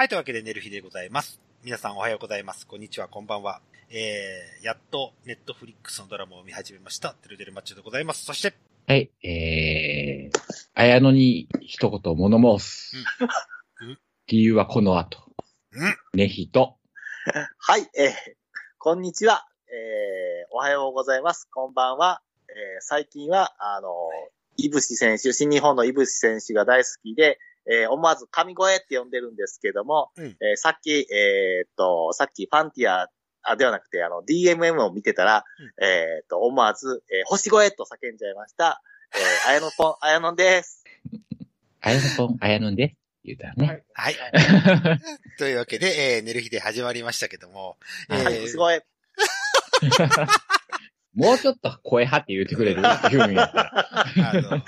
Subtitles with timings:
[0.00, 1.42] はい、というわけで、寝る日でございます。
[1.62, 2.66] 皆さんおはようございます。
[2.66, 3.60] こんにちは、こんばんは。
[3.90, 7.12] えー、やっと、ネットフリックスのドラマを見始めました。
[7.12, 8.24] てるてるマッチョでございます。
[8.24, 8.54] そして、
[8.86, 10.40] はい、えー、
[10.72, 12.96] 綾野に一言物申す。
[13.82, 15.18] うんうん理由はこの後。
[15.72, 16.78] うんねひと。
[17.58, 18.12] はい、えー、
[18.78, 19.46] こんにちは。
[19.68, 21.46] えー、おはようございます。
[21.52, 22.22] こんばんは。
[22.48, 23.90] えー、最近は、あの、
[24.56, 33.08] いぶし選手、新日本のいぶし選手が大好きで、えー、思わず神声って呼んでるんですけども、うんえーさっき、えーっと、さっきファンティア、
[33.42, 35.44] あ、ではなくて、あの、DMM を見てたら、
[35.80, 38.82] えーっと、思わず、えー星声と叫んじゃいました。
[39.14, 40.84] えー、あやのぽん、あやのんです。
[41.80, 42.96] 綾野ぽん、綾野で。
[43.24, 43.84] 言うたらね。
[43.92, 44.16] はい。
[45.38, 47.76] というわけで、えー、寝る日で始まりましたけども、
[48.08, 48.84] えーはい、星声。
[51.20, 52.80] もうちょっと声張って言ってくれる？
[52.82, 53.88] って言うんやったら。
[54.24, 54.54] あの、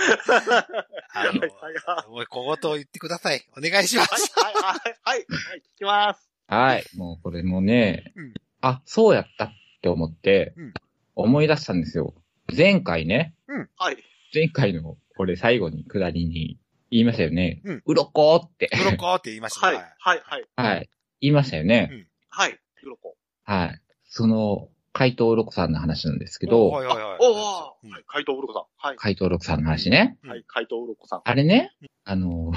[1.15, 3.43] あの、もう小言を言ってください。
[3.57, 4.33] お願いします。
[4.39, 4.63] はい、はい、
[5.03, 5.27] はい、はい、
[5.75, 6.31] 聞きます。
[6.49, 6.85] はい。
[6.97, 10.75] もうこれもね、うんあ、そうやったって思ってうん、
[11.17, 12.15] 思い出したんですよ。
[12.57, 13.35] 前回ね、
[13.77, 13.97] はい。
[14.33, 16.59] 前回のこれ最後に下りに
[16.91, 17.61] 言いましたよね。
[17.65, 18.71] うんうろこって。
[18.77, 20.91] ブロコーって言いましたはいね。、はい、はい、はい。
[21.21, 22.07] 言いましたよね。
[22.29, 22.59] はい。
[22.83, 23.17] うろこ。
[23.45, 23.81] はい。
[24.05, 27.19] その、怪盗ロコさんの話なんですけおど、はいはいはい。
[27.21, 28.89] お怪盗うろこさん。
[28.89, 28.97] はい。
[28.97, 30.19] 怪盗ロコさんの話ね。
[30.23, 31.21] うんはい、怪盗うろこさん。
[31.25, 31.73] あれね、
[32.05, 32.53] あの、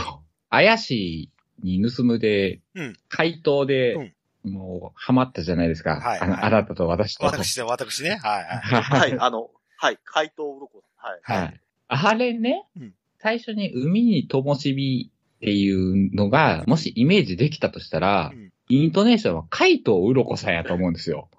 [0.50, 1.32] 怪し
[1.64, 5.96] いに盗むで、うん怪盗で、もう、ハマったじゃないですか。
[5.96, 7.26] はいはいあのあなたと私と。
[7.26, 8.20] 私ね、私ね。
[8.22, 8.82] はいはい。
[8.84, 11.12] ははい、あの、はい、怪盗うろこさん。
[11.22, 11.44] はい。
[11.44, 11.62] はい。
[11.88, 21.30] あれね、うん最初に海に灯火っていうのが、もしイメージできたとしたら、うんイントネーションは怪盗うろこさんやと思うんですよ。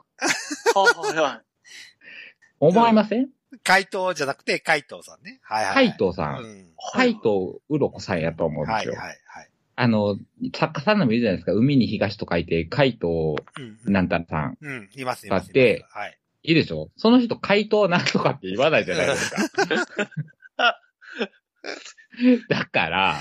[0.83, 1.43] はい、はい。
[2.61, 3.29] 思いません？
[3.63, 5.41] 怪盗じゃなくて、怪盗さんね。
[5.43, 5.97] はいはい。
[6.15, 6.39] さ。
[6.43, 6.67] うんん。
[6.93, 8.95] 怪盗うろこさんやと思うんですよ。
[8.95, 9.51] はいはいはい。
[9.77, 10.19] あの、
[10.55, 11.53] 作家さんのもいるじゃないですか。
[11.53, 13.37] 海に東と書いて、怪盗
[13.87, 13.93] うん。
[13.93, 14.59] なんたらさん。
[14.61, 15.47] うん、いますいます。
[15.47, 16.19] だってはい。
[16.43, 16.91] いいでしょ？
[16.97, 19.37] その人怪盗なんとかって言わないじゃないですか。
[22.49, 23.21] だから、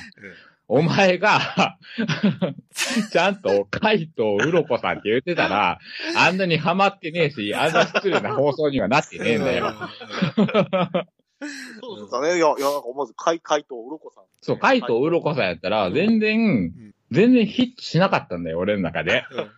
[0.67, 1.77] お前が、
[3.11, 5.79] ちゃんと怪盗うろこさんって言ってたら、
[6.15, 9.73] あんなにハマってねえし、あんな失礼な放送にはなってねえんだよ。
[11.81, 12.37] そうですね。
[12.37, 14.23] いや、いや、なんか思わず怪、怪盗うろこさん。
[14.41, 19.25] そう、怪盗うろこさんやったら、全然、全然ヒットしなかったんだよ、俺の中で。
[19.31, 19.39] うん。
[19.39, 19.51] うん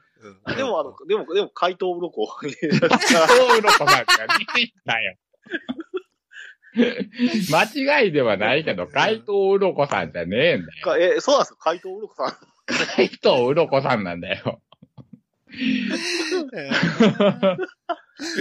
[0.57, 2.27] でも、あの、でも、でも、怪盗うろこ。
[2.27, 4.05] 怪盗うろこさんがね
[4.59, 5.15] えんだよ。
[7.51, 7.63] 間
[8.03, 10.83] 違いではないけど、怪盗うろこさんじゃねえんだよ。
[10.83, 11.59] かえ、そうなんですか？
[11.63, 12.35] 怪盗うろこさん？
[12.95, 14.61] 怪盗うろこさんなんだよ。
[15.53, 15.89] い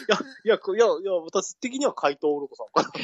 [0.08, 0.58] や、いや、いや、い
[1.04, 2.90] や、私的には怪盗うろこさんか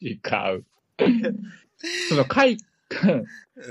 [0.00, 0.14] 違
[0.56, 0.64] う。
[2.08, 2.56] その怪、う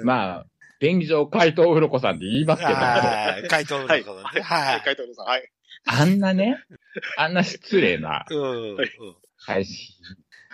[0.02, 0.46] んまあ、
[0.80, 3.48] 便宜上怪盗うろこさんって言いますけど、はい。
[3.48, 4.04] 怪盗のはい。
[4.04, 4.24] ことね。
[4.24, 4.42] はい。
[4.74, 4.82] はい。
[4.82, 5.26] 怪盗うろこさん。
[5.28, 5.52] はい。
[5.86, 6.64] あんなね、
[7.18, 8.76] あんな失礼なうん。
[8.76, 8.90] はい
[9.42, 9.96] 配信、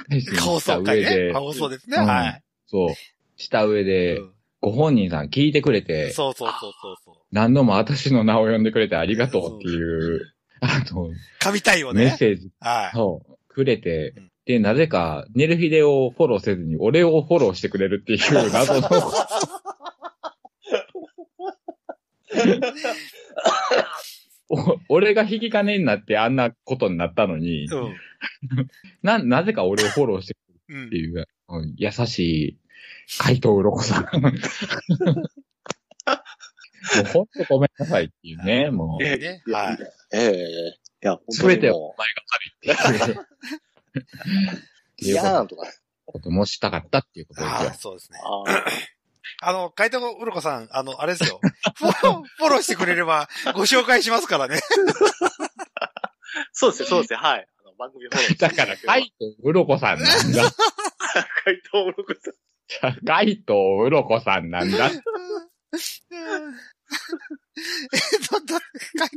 [0.09, 1.06] 配信放した送会ね。
[1.06, 1.97] 上で、放送ですね。
[1.97, 2.44] うんはい。
[2.68, 2.90] そう、
[3.36, 4.31] した上で、うん
[4.62, 7.16] ご本人さん聞いてくれて、そうそうそうそうそう。
[7.31, 12.06] 何度も私の名を呼んでくれてありがとうっていう、あの、神対応ね。
[12.06, 12.97] メッセージはい。
[12.97, 18.19] をくれてうん、で、なぜか、ネルヒデをフォローせずに、俺をフォローしてくれるっていう
[18.52, 18.90] 謎の、お
[24.89, 27.95] 俺が引き金になってあんなことになったのに、うん。
[29.03, 30.39] な、なぜか俺をフォローしてく
[30.73, 32.57] るっていう、うん優しい
[33.19, 34.03] 怪盗うろこさん。
[34.21, 34.29] も
[37.01, 39.03] うほんとごめんなさいっていうね、もう。
[39.03, 39.44] えね。
[39.47, 39.77] はい。
[40.13, 42.71] ええいや、すべてお前が悪いってい
[43.11, 43.13] う。
[43.13, 43.21] って
[45.01, 45.67] う、いやいうこなんとか。
[46.21, 47.73] ともしたかったっていうことですああ、よ。
[47.73, 48.19] そうですね。
[49.41, 51.40] あの、怪盗うろこさん、あの、あれですよ。
[51.75, 54.59] フォロー、フォローしてくれればご紹介しますからね。
[56.51, 57.47] そうですね、そうですね、はい。
[57.59, 60.51] あの番組フォローしてだから、怪盗うろこさんなんだ。
[61.44, 62.13] 怪盗うろこ
[62.79, 63.06] さん。
[63.06, 64.90] 怪盗うろこさんなんだ。
[64.90, 64.95] え
[68.18, 68.59] っと、ど
[68.98, 69.09] 怪、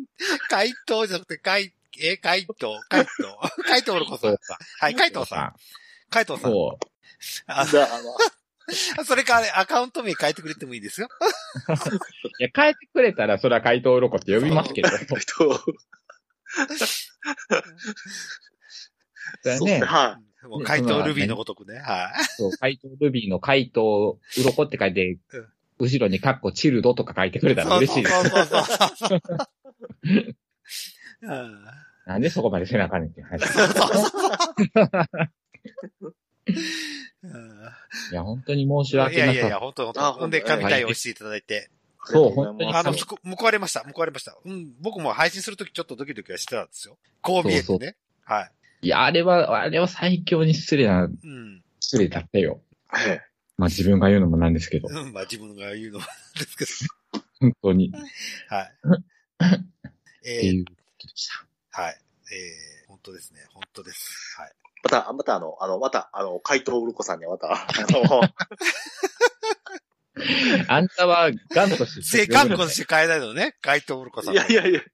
[0.48, 3.10] 怪盗じゃなくて、怪、え、怪盗、怪盗、
[3.64, 4.36] 怪盗うろこさん。
[4.80, 5.54] はい、怪盗さん。
[6.10, 6.52] 怪盗さん。
[6.52, 6.88] そう。
[7.46, 7.72] あの、
[9.04, 11.08] それか、あれ、アカウント名変えてくれてもいいですよ。
[12.38, 14.88] いや、変えてくれたら、それは怪盗うろこって呼びますけど。
[14.88, 15.14] えっと、
[19.44, 19.80] だよねそうですね、。
[19.80, 21.78] はもう怪盗ルビーのごとくね。
[21.78, 22.24] はい。
[22.36, 25.48] そう、怪盗ルビーの怪盗うろこって書いてうん、
[25.78, 28.14] 後ろにカッコチルドとか書いてくれたら嬉しいです。
[28.14, 28.64] そうそうそう
[28.96, 29.20] そう
[32.06, 33.44] なんでそこまで背中にって話。
[38.12, 39.32] いや、本当に申し訳なかった。
[39.32, 41.70] いやいやいや、本当本当あほんで、神対応していただいて。
[42.04, 42.92] そう本当にあの、
[43.36, 43.80] 報われました。
[43.80, 44.36] 報われました。
[44.44, 46.96] うん、僕も配信するときちょっとドキドキはしてたんですよ。
[47.20, 47.62] こう見えてね。
[47.62, 47.78] そう
[48.24, 48.50] はい。
[48.82, 51.62] いや、あれは、あれは最強に失礼な、うん。
[51.80, 52.60] 失礼だったよ。
[53.06, 53.28] ええ
[53.58, 56.04] まあ自分が言うのもなんですけど、うん、まあ自分が言うのも
[56.38, 56.70] ですけど。
[57.40, 57.92] 本当に。
[58.48, 58.72] はい。
[60.24, 61.28] えー、っていうことでし
[61.72, 61.80] た。
[61.82, 62.00] はい。
[62.32, 63.40] えー、本当ですね。
[63.52, 64.36] 本当です。
[64.38, 64.52] はい。
[64.88, 68.22] また、またあの、あの、また、あの、怪盗うるこさんにはまた、あの、
[70.68, 72.02] あんたはガンとして。
[72.02, 73.54] 正観光して変えないのね。
[73.60, 74.34] 怪盗うるこさん。
[74.34, 74.80] いやいやいや。
[74.80, 74.84] い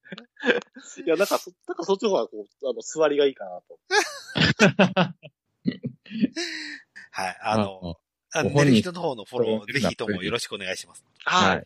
[1.07, 3.79] や、なんかそ、なんかそっちの方が、こう、あの、座りがいいかなと。
[7.11, 7.39] はい。
[7.41, 7.97] あの、
[8.33, 11.05] ああの、寝る人の方のフォロー、ぜひともよろしくお願いします。
[11.25, 11.49] は。
[11.49, 11.63] はいい。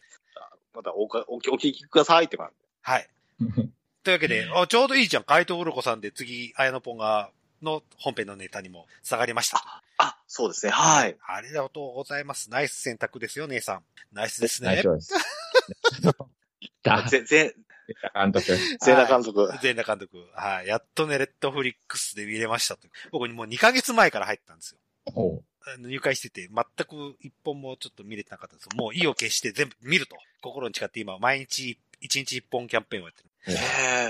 [0.75, 2.55] またおか、お、お聞きくださいって感じ。
[2.83, 3.09] はい。
[4.05, 5.25] というわけで、あちょうどいいじゃん。
[5.25, 7.31] 怪盗うるこさんで次、あやのぽんが、
[7.62, 9.82] の本編のネタにも下がりました。
[9.99, 10.72] あ、そうですね。
[10.72, 11.16] はい。
[11.26, 12.50] ありがとうございます。
[12.50, 13.82] ナイス選択ですよ、姉さん。
[14.12, 14.76] ナイスですね。
[14.76, 15.14] 大丈夫です。
[16.82, 17.55] だ、ぜ、ぜ、
[18.14, 18.56] 監督。
[18.81, 19.49] ゼナ監督。
[19.62, 20.25] 全裸監督。
[20.34, 20.66] はい。
[20.66, 22.88] やっとね、レッドフリックスで見れましたと。
[23.10, 25.43] 僕にもう2ヶ月前から入ったんですよ。
[25.78, 30.16] 入会してて、全く一本もちょっと見れてなかったんですもう意を決して全部見ると。
[30.40, 33.31] 心に誓って今、毎日、1日1本キャンペーンをやってる。
[33.49, 33.52] え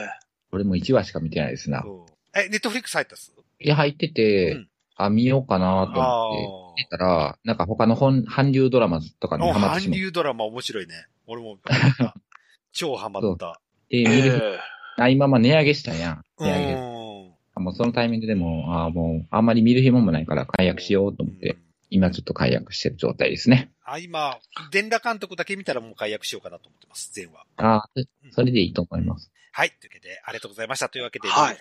[0.05, 1.83] え俺も1話しか見てないですな。
[1.83, 3.33] そうえ、ネットフリックス入ったっす？
[3.61, 4.69] いや、入ってて、うん
[5.01, 9.39] あ、見ようかなとあ思って、見たら、なんか他の本、韓流ドラマとかあ。
[9.39, 11.07] にハマってし韓流ドラマ面白いね。
[11.29, 11.57] 俺も。
[12.73, 13.61] 超ハマった。
[13.89, 14.59] て、え見る、え
[15.01, 16.25] あ、今まあ値上げしたんやん。
[16.39, 16.75] う値上げ。
[16.75, 23.71] もうそのタイミングでも、あもう、あんまり見る暇もないから解約しようと思って、うん今ちょっと解約してる状態ですね。
[23.85, 24.39] あ、今、
[24.71, 27.45] 伝羅監督だけ見たらもう解約しようかなと思ってます、全話。
[27.57, 27.89] あ
[28.33, 29.31] それでいいと思います。
[29.53, 29.71] はい。
[29.81, 30.89] というわけで、ありがとうございました。
[30.89, 31.59] というわけで、はい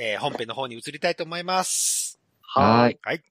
[0.00, 2.20] えー本編の方に移りたいと思います。
[2.42, 2.98] はーい。
[3.02, 3.22] はい。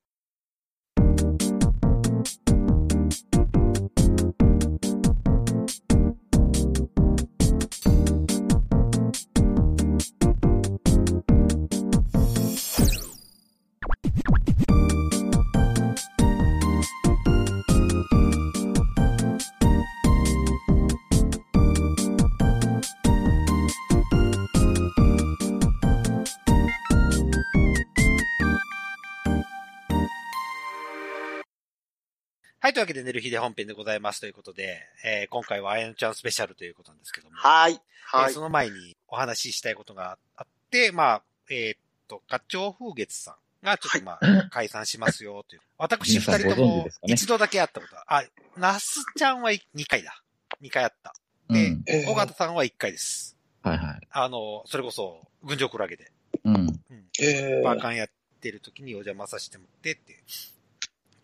[32.68, 32.74] はい。
[32.74, 37.36] というわけで、寝る日で本編でございますということで、えー今回はあやのちゃんスペシャルということなんですけども。
[37.38, 37.76] はい。
[37.76, 38.42] えはいーそ。
[38.42, 41.80] の前にお話ししたいことがあって、まあ、えーっ
[42.10, 44.20] と、ガチョウ風月さんがちょっとまあ、
[44.52, 45.62] 解散しますよという。
[45.78, 48.24] 私二人とも一度だけ会ったことあ、あ、
[48.58, 50.22] ナスちゃんは2回だ。
[50.62, 51.14] 2回あった。
[51.50, 51.84] でうん。
[51.88, 53.38] ええ尾形さんは1回です。
[53.62, 54.08] はいはい。
[54.12, 56.12] あの、それこそ、群青クラゲで、
[56.44, 56.56] うん。
[56.56, 56.82] うん。
[57.22, 58.10] ええバーカンやっ
[58.42, 60.22] てる時にお邪魔させてもらってって、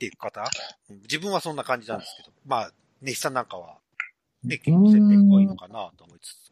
[0.08, 0.42] っていう方？
[0.90, 2.72] うん自分はそんな感じなんですけど、まあ、
[3.02, 3.78] ネヒさんなんかは、
[4.44, 6.52] ね、結構接点濃いのかなと思いつつ。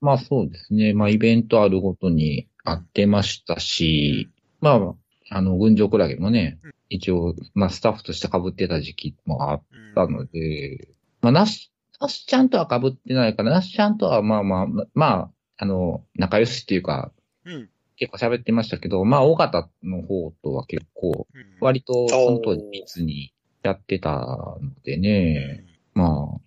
[0.00, 0.94] まあそうですね。
[0.94, 4.28] まあイベントあるごとに会ってましたし、
[4.60, 4.94] まあ、
[5.30, 10.88] あの、群青クラゲもねうん、一応、まあスタッフとして被ってた時期もあっうんたので、
[11.20, 17.12] まあなし、なしちゃんとは被ってないから、なしちゃんとはまあまあ、ままあ、あの、仲良しっていうか、
[17.44, 17.68] うん。
[18.02, 23.32] 結構喋ってましたけど、まあ、大方の方とは結構、うん割とその当時密に
[23.62, 25.64] やってたのでね、
[25.94, 26.40] ま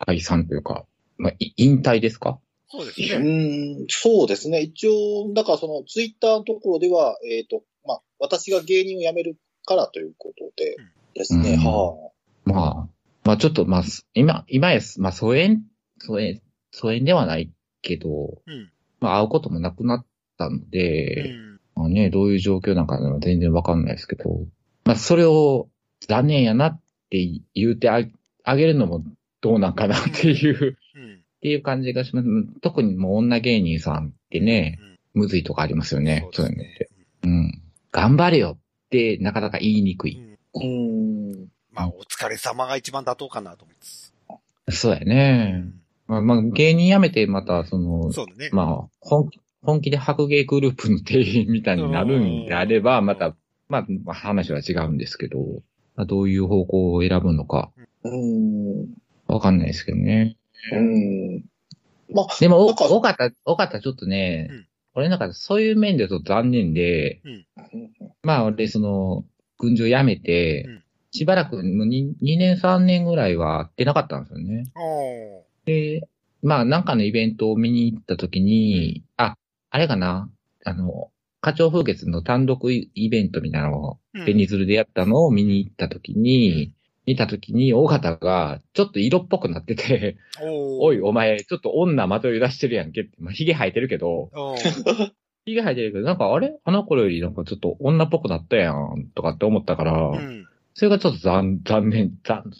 [0.00, 0.84] あ、解散というか、
[1.18, 2.40] まあ、い引退ですか？
[2.74, 3.06] うそうですね。
[3.18, 4.62] ーん、そうですね。
[4.62, 11.54] 一応、だからそのツイッターのところでは、えっ、と、まあ、私が芸人を辞めるからということでうんですね。
[11.54, 12.10] うんは
[12.44, 12.88] まあ、
[13.24, 13.82] まあちょっと、まあ、
[14.14, 15.62] 今、今や、まあ、疎遠、
[16.00, 18.72] 疎遠、疎遠ではないけど、うん。
[18.98, 21.60] まあ、会うこともなくなったのうで、ん。
[21.74, 24.40] まあね、どういう状況なんかは全然わかんないですけど、
[24.84, 25.68] まあ、それを
[26.08, 28.02] 残念やなって言うてあ
[28.44, 29.04] あげるのも
[29.40, 31.14] どうなんかなっていう、うん。
[31.14, 32.28] っていう感じがします。
[32.60, 34.78] 特にもう女芸人さんってね、
[35.14, 35.22] うん。
[35.22, 36.28] むずいとかありますよね。
[36.32, 36.90] そうういうのって。
[37.24, 37.62] うん。
[37.92, 40.20] 頑張れよってなかなか言いにくい。
[40.54, 41.48] うん。
[41.72, 44.14] まあ、お疲れ様が一番妥当かなと思います。
[44.70, 45.64] そうやね。
[46.06, 48.50] まあ、まあ、芸人辞めてまた、その、そうだね。
[48.52, 53.36] まあ、本気、本気で白芸グループの店員みたいになるんであれば、うんまた、
[53.68, 55.38] まあ、まあ話は違うんですけど、
[55.96, 57.70] まあ、どういう方向を選ぶのか。
[59.26, 60.36] わかんないですけどね。
[60.72, 61.44] うーん。
[62.14, 64.66] まあ、でも、お、なんかおかた、おかたちょっとね、うん
[64.98, 67.20] 俺の中でそういう面でちょっと残念で、
[68.22, 69.26] まあ、俺、その、
[69.58, 70.82] 軍場辞めて、うん
[71.16, 74.64] しばらくもう 2, 2年3年ぐらいは会ってなかったんですよね。
[75.64, 76.06] で、
[76.42, 79.36] まあ、なんかのイベントを見に行った時に、あ、
[79.76, 80.30] あれかな？
[80.64, 81.10] あの、
[81.42, 84.24] 課長風月の単独イベントみたいなのを、うん。
[84.24, 86.72] ベニズルでやったのを見に行った時に、
[87.04, 94.30] 見た時に、尾形が、ちょっと色っぽくなってて、おおい、お前、ちょっと女まとい出してるやんけって、まあ、髭生えてるけど、
[95.44, 96.56] 髭生えてるけど、なんか、あれ？
[96.64, 100.46] あの頃よりなんかちょっと女っぽくなったやん、とかって思ったから、うん。
[100.72, 102.52] それがちょっと残、残念、残、ん？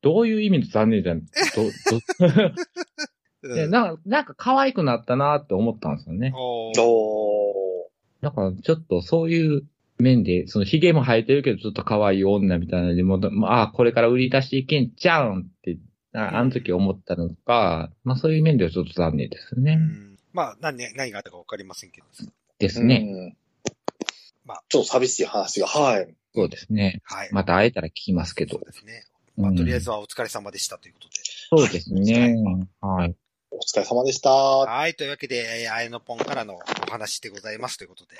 [0.00, 2.50] どういう意味の残念じゃん、ど、ど、
[3.42, 6.32] でななんか可愛くなったなって思ったんですよね。
[6.34, 6.72] お
[8.20, 9.62] だからちょっとそういう
[9.98, 15.78] 面で、その髭も生えてるけどちょっと可愛い女みたいなのでも、まああ、これから売り出していけんちゃうんって、
[16.14, 19.76] ああの時思ったのか、まあそういう面ではちょっと残念ですうね。
[19.76, 22.06] んまあ、何、何があったかわかりませんけど。
[22.58, 23.06] ですね。
[23.08, 23.36] うん
[24.44, 26.14] まあちょっと寂しい話が、はい。
[26.34, 27.02] そうですね。
[27.04, 27.28] はい。
[27.32, 28.64] また会えたら聞きますけどそう。
[28.64, 29.04] ですね。
[29.36, 31.14] まあ、うんとりあえずはお疲れ様でしたということで。
[31.50, 32.34] そうですね。
[32.80, 33.14] はい。
[33.58, 34.30] お疲れ様でした。
[34.30, 34.94] はい。
[34.94, 38.16] というわけで、えーあやのぽんからのお話でございますということで。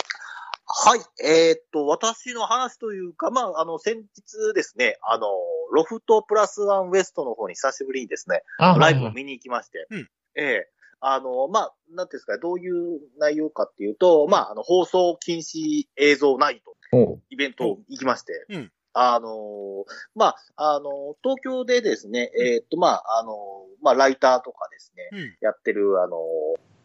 [0.66, 1.00] はい。
[1.24, 5.28] えーっと、私の話というか、まあ、あの、先日ですね、あの、
[5.72, 10.68] ロフトプラスワンウエストの方に久しぶりにですね、あライブを見に行きまして、うんええ
[11.00, 19.84] あの、まあ、なんていうんですか、どういう内容かっていうと、まあ、あの、放送禁止映像ナイトイベントを行きまして、うんあの、
[20.16, 23.32] まあ、あの、東京でですね、えーっと、まあ、あの、
[23.82, 25.36] まあ、ライターとかですね、うん。
[25.40, 26.18] やってる、あの、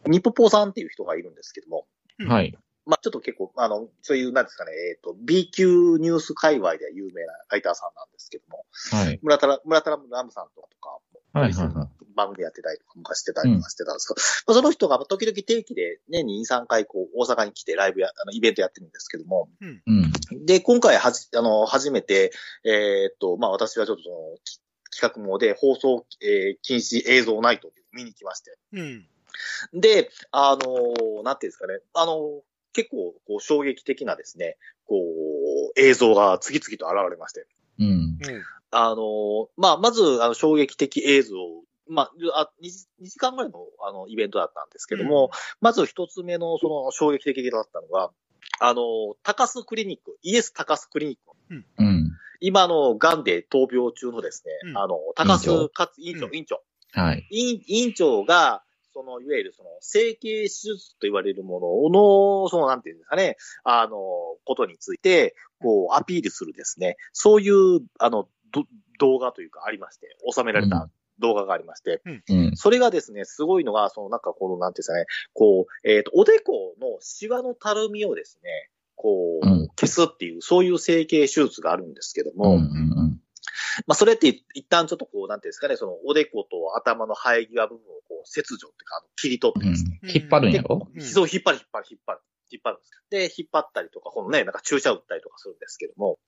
[0.06, 1.86] ニポポさんっていう人がいるんですけども、
[2.26, 2.56] はい。
[2.86, 9.18] まあ、ちょっと結構、あの、そういう、なんですかね、えっ、と、B 級ニュース界隈では有名なライターさんなんですけども、はい。
[9.22, 10.98] 村田ら、村田ラムさんとかとか、
[11.32, 11.52] はい。
[11.52, 11.74] はい。
[11.74, 12.04] はい。
[12.14, 20.44] 番組やってたりとか、昔してたりとかしてたんですけど、まあ、その人が時々定期で年に2、3回、こう、大阪に来てライブや、あの、イベントやってるんですけども、うん。
[20.44, 22.32] で、今回はじ、あの、初めて、
[22.64, 24.60] えっ、と、まあ、私はちょっとその、き
[24.94, 29.06] 企画もで放送、えー禁止映像ナイトを見に来まして、うん。
[29.72, 32.42] で、あのなんていうんですかね、あの
[32.74, 37.46] 結構、こう、衝撃的なですね、こう、映像が次々と現れまして、
[37.78, 37.86] うん。
[37.86, 38.18] うん。
[38.72, 41.36] あのまあ、まず、あの、衝撃的映像、
[41.88, 42.66] まあ、あ 2,
[43.02, 48.10] 2時間ぐらいの、あの、イベントだったんですけども、まず一つ目の、その、衝撃的だったのが、
[48.60, 48.82] あの
[49.22, 51.64] 高須クリニック、イエス高須クリニック、うん。
[52.46, 54.78] 今の、癌で闘病中のですね、うん。
[54.78, 56.36] あの、高須かつ、院長、うん。
[56.36, 56.60] 院長、
[56.92, 57.26] はい。
[57.30, 63.96] 院院長が、その、いわゆるその、整形手術と言われるものの、その、なんていうんですかね、あの、
[64.44, 68.64] ことについて、こう、アピールするですね、そういう、あの、ど
[68.98, 72.56] 動画というかありまして、収められた動画がありまして、うん。
[72.56, 78.70] それがですね、すごいのが、その、なんかこの、なんていうんですかね、こう、えっ、と、おでこのシワのたるみをですね、
[79.04, 82.38] こう、うん消すっていう、そういう整形手術があるんですけどうん。
[82.38, 83.20] も、うん。
[83.86, 90.10] まあ、それって一旦ちょっとこう、なんていうんですかね、その、おでこと頭の生え際部分をこう、切除っていうか、あの切り取ってですね、うん。
[90.10, 90.88] 引っ張るんやろ？
[90.94, 92.20] うんそう、引っ張る、引っ張る、引っ張る。
[92.52, 92.90] 引っ張るんです。
[93.10, 96.18] で、引っ張ったりとか、このね、なんか注射打ったりとかするんですけども、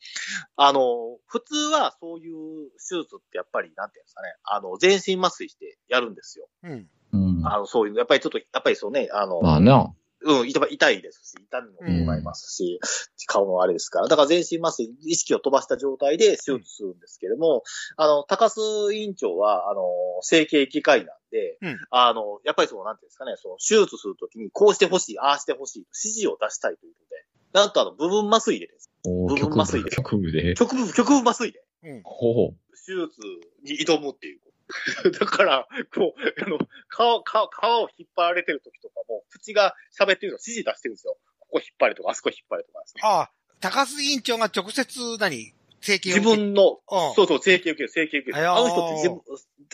[0.56, 6.48] あの、普通はそういう手術ってやっぱり、なんていうんですかね、あの、全身麻酔してやるんですよ。
[6.64, 6.88] うん。
[7.12, 7.46] うん。
[7.46, 9.94] あの、そういう、やっぱりちょっと、やっぱりそうね、あの、まあな。
[10.26, 12.80] うん、痛い痛いですし、痛みもございますし、
[13.26, 14.08] 顔のあれですから。
[14.08, 17.62] だから全身麻酔、意識を飛ばした状態で手術するんですけども、
[17.96, 19.82] あの、高須委員長は、あの、
[20.22, 28.90] 整形外科医なんで、うんあの、やっぱりその、なんていうんですかね、その、手術するときに、こうしてほしい、ああしてほしい、指示を出したいということで、なんとあの、部分麻酔でです。
[29.06, 30.54] お部分麻酔で局部で。
[30.54, 32.00] 局部、局部麻酔で、うん。
[32.04, 32.54] ほ
[32.86, 33.20] 手術
[33.64, 34.40] に挑むっていう。
[35.18, 36.58] だから、こう、あの、
[36.88, 41.16] 顔、顔、皮を引っ張られてる時とかも、口が喋ってるの指示出してるんですよ。
[41.40, 43.02] ここ引っ張れとか、あそこ引っ張れとかですね。
[43.04, 48.48] ああ、高須委員長が直接何、整形を自分の、うんそうそう、整形受ける、整形受ける。
[48.48, 49.20] ああの人って自分、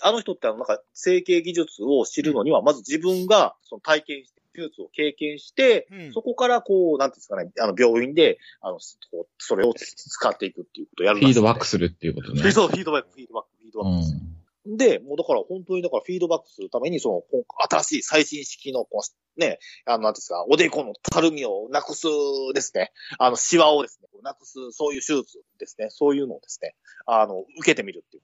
[0.03, 8.75] あの人ってあの、なんか、整形技術を知るのには、まず自分が、その体験して、手術を経験して、うんそこからこう、なんていうんですかね、あの、病院で、あの、
[9.11, 12.43] こうそれを使っていくっていうことをやるフィードバックすするっていうことね。
[12.43, 12.53] る。
[12.53, 14.15] そう、フィードバック、フィードバック、フィードバックです。
[14.15, 14.42] うん。
[14.65, 22.07] で、もうだから本当にだからフィードバックするために、その、新しい最新式の、こう、ね、あの、なんですか、おでこのたるみをなくす
[22.55, 26.75] ですね、あの、シワをですね、なくす、そういう手術ですね、そういうのをですね、
[27.07, 28.23] あの、受けてみるっていう。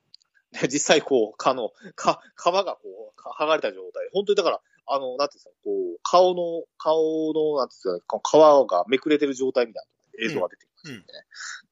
[0.62, 9.85] で実際こう、かの、か、皮がこう、剥がれた状態、本当にだから、あの、なんていうんですか、こう、顔の、顔の、なんていうんですか、皮がめくれてる状態みたい
[10.21, 11.04] な映像が出てきますね。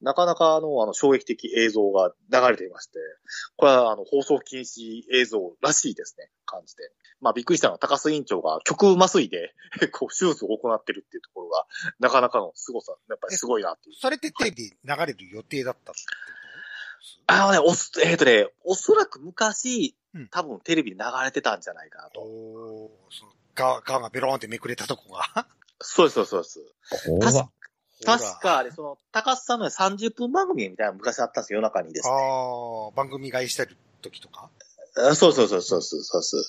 [0.01, 2.99] なかなかあの、あの、衝撃的映像が流れていまして、
[3.55, 6.83] これはあの、放送禁止映像らしいですね、感じで。
[7.19, 9.53] まあびっくりしたのは高須委員長が極麻酔で、
[9.91, 11.65] こう、手術を行ってるっていうところが、
[11.99, 13.95] なかなかの凄さ、やっぱりすごいなっていう。
[13.99, 15.95] それってテレビで流れる予定だったっ
[17.27, 22.21] あのね、おす、えっ、とね、おそらく昔うん、多分テレビで流れてたんじゃないかなとと。
[22.21, 23.31] おーその
[23.79, 25.47] 皮皮がベローンってめくれたとこが。
[25.79, 26.59] そうです、そうです。
[26.83, 27.33] そうです。
[27.33, 27.49] 怖っ
[28.05, 32.13] 確か、あれ、その、高須さんの30分番組みたいなの昔あったんですよ、夜中にですね。
[32.13, 34.49] ああ、番組買いしてる時とか？
[34.99, 36.43] あそうそうそうそうそうそうそう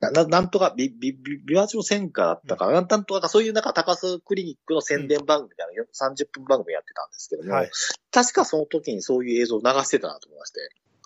[0.00, 0.10] な。
[0.10, 7.70] ななんとか、ビ、ビ、ビ、ビワチの戦火だったかな、なんとか、そういうなんか高須クリニックの宣伝番組みたいなの、30分番組やってたんですけども、はい。
[8.10, 10.60] 確かその時にそういう映像を流してたなと思いまして、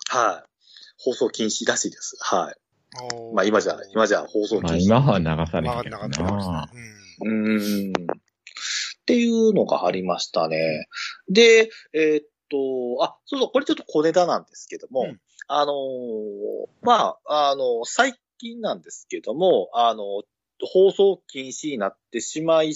[0.09, 0.49] はい。
[0.99, 2.17] 放送禁止らしいです。
[2.19, 2.55] はい。
[3.35, 4.89] まあ今じゃ、今じゃ放送禁止。
[4.89, 6.69] まあ今は流されまあ、てるなかったかもしれなな。
[6.73, 6.77] い。
[7.21, 7.47] うん。
[7.53, 7.93] うーん。
[9.07, 10.89] っていうのがありましたね。
[11.29, 15.19] で、えーっと、あ、そうそう、これちょっと小ネタなんですけども、うん。
[15.47, 20.23] あのーまあ、あの、最近なんですけども、あの、
[20.61, 22.73] 放送禁止になってしまい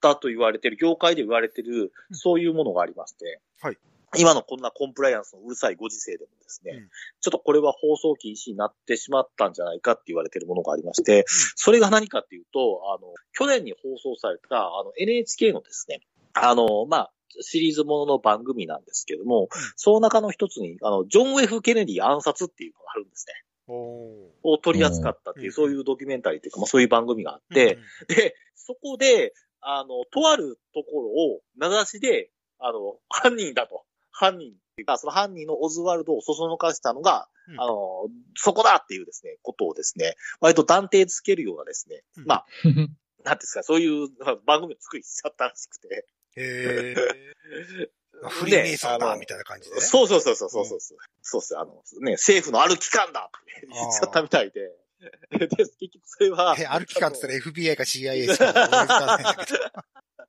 [0.00, 2.16] たと言われてる、業界で言われてる、うん。
[2.16, 3.76] そういうものがありまして、はい
[4.16, 6.88] 今のこんなコンプライアンスのうるさいご時世でもですね、うん。
[7.20, 16.00] ちょっとこれは放送禁止になってしまったんじゃないかって言われてるものがありまして、それが何かっていうと、あの、去年に放送された、あの、NHK のですね、
[16.34, 23.34] あの、まあ、シリーズものの番組なんですけども、その中の一つに、あの、ジョン・ F・ ケネディ暗殺っていうのがあるんですね。
[23.66, 25.52] を取り扱ったっていうう、ん。
[25.52, 27.78] そういうドキュメンタリーっていうか、まあそういう番組があって、、
[28.08, 33.84] で、そこで、あの、とあるところを名指しで、あの、犯人だと。
[34.14, 46.06] 犯人っていうか、その犯人のオズワルドをそそのかしたのが、うんあの、そこだっていうですね、ことをですね、割と断定つけるようなですね、うんまあ、 なんていうんですか、そういうまあ番組を作りしちゃったらしくて。
[46.36, 46.94] へえ。
[48.30, 49.80] フリーメイソンだ、みたいな感じでね。
[49.82, 50.80] そうそうそうそうそうそう。
[51.20, 54.72] そうっす、あの、ね、政府のある機関だって言っちゃったみたいで。
[55.30, 59.58] で、結局それは、え、ある期間って言ったら FBI か CIA しか思いつかないんだけど。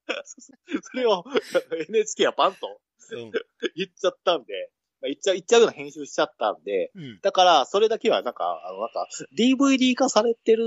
[0.25, 1.23] それを
[1.89, 2.79] NHK はパンと
[3.11, 3.31] うん
[3.75, 4.71] 言っちゃったんで、
[5.01, 7.19] まあ言っちゃ、言っちゃうような編集しちゃったんで、うん。
[7.21, 9.07] だから、それだけはなんか、あの、なんか、
[9.37, 10.65] DVD 化されてる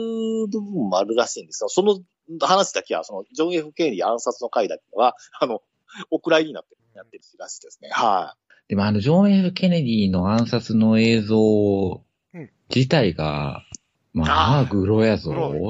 [0.48, 1.68] 部分もあるらしいんですよ。
[1.68, 2.00] その
[2.40, 5.62] 話だけは、その、ジョン・ F・ ケネディ暗殺の回だけは、あの、
[6.10, 7.90] お蔵入りになって、やってるらしいですね。
[7.90, 8.36] は
[8.68, 12.04] でもあの、ジョン・ F・ ケネディの暗殺の映像
[12.34, 13.64] うん自体が、
[14.12, 15.30] まあ、グロやぞ。
[15.30, 15.64] っていう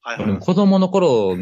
[0.00, 0.38] はい。
[0.38, 1.36] 子供の頃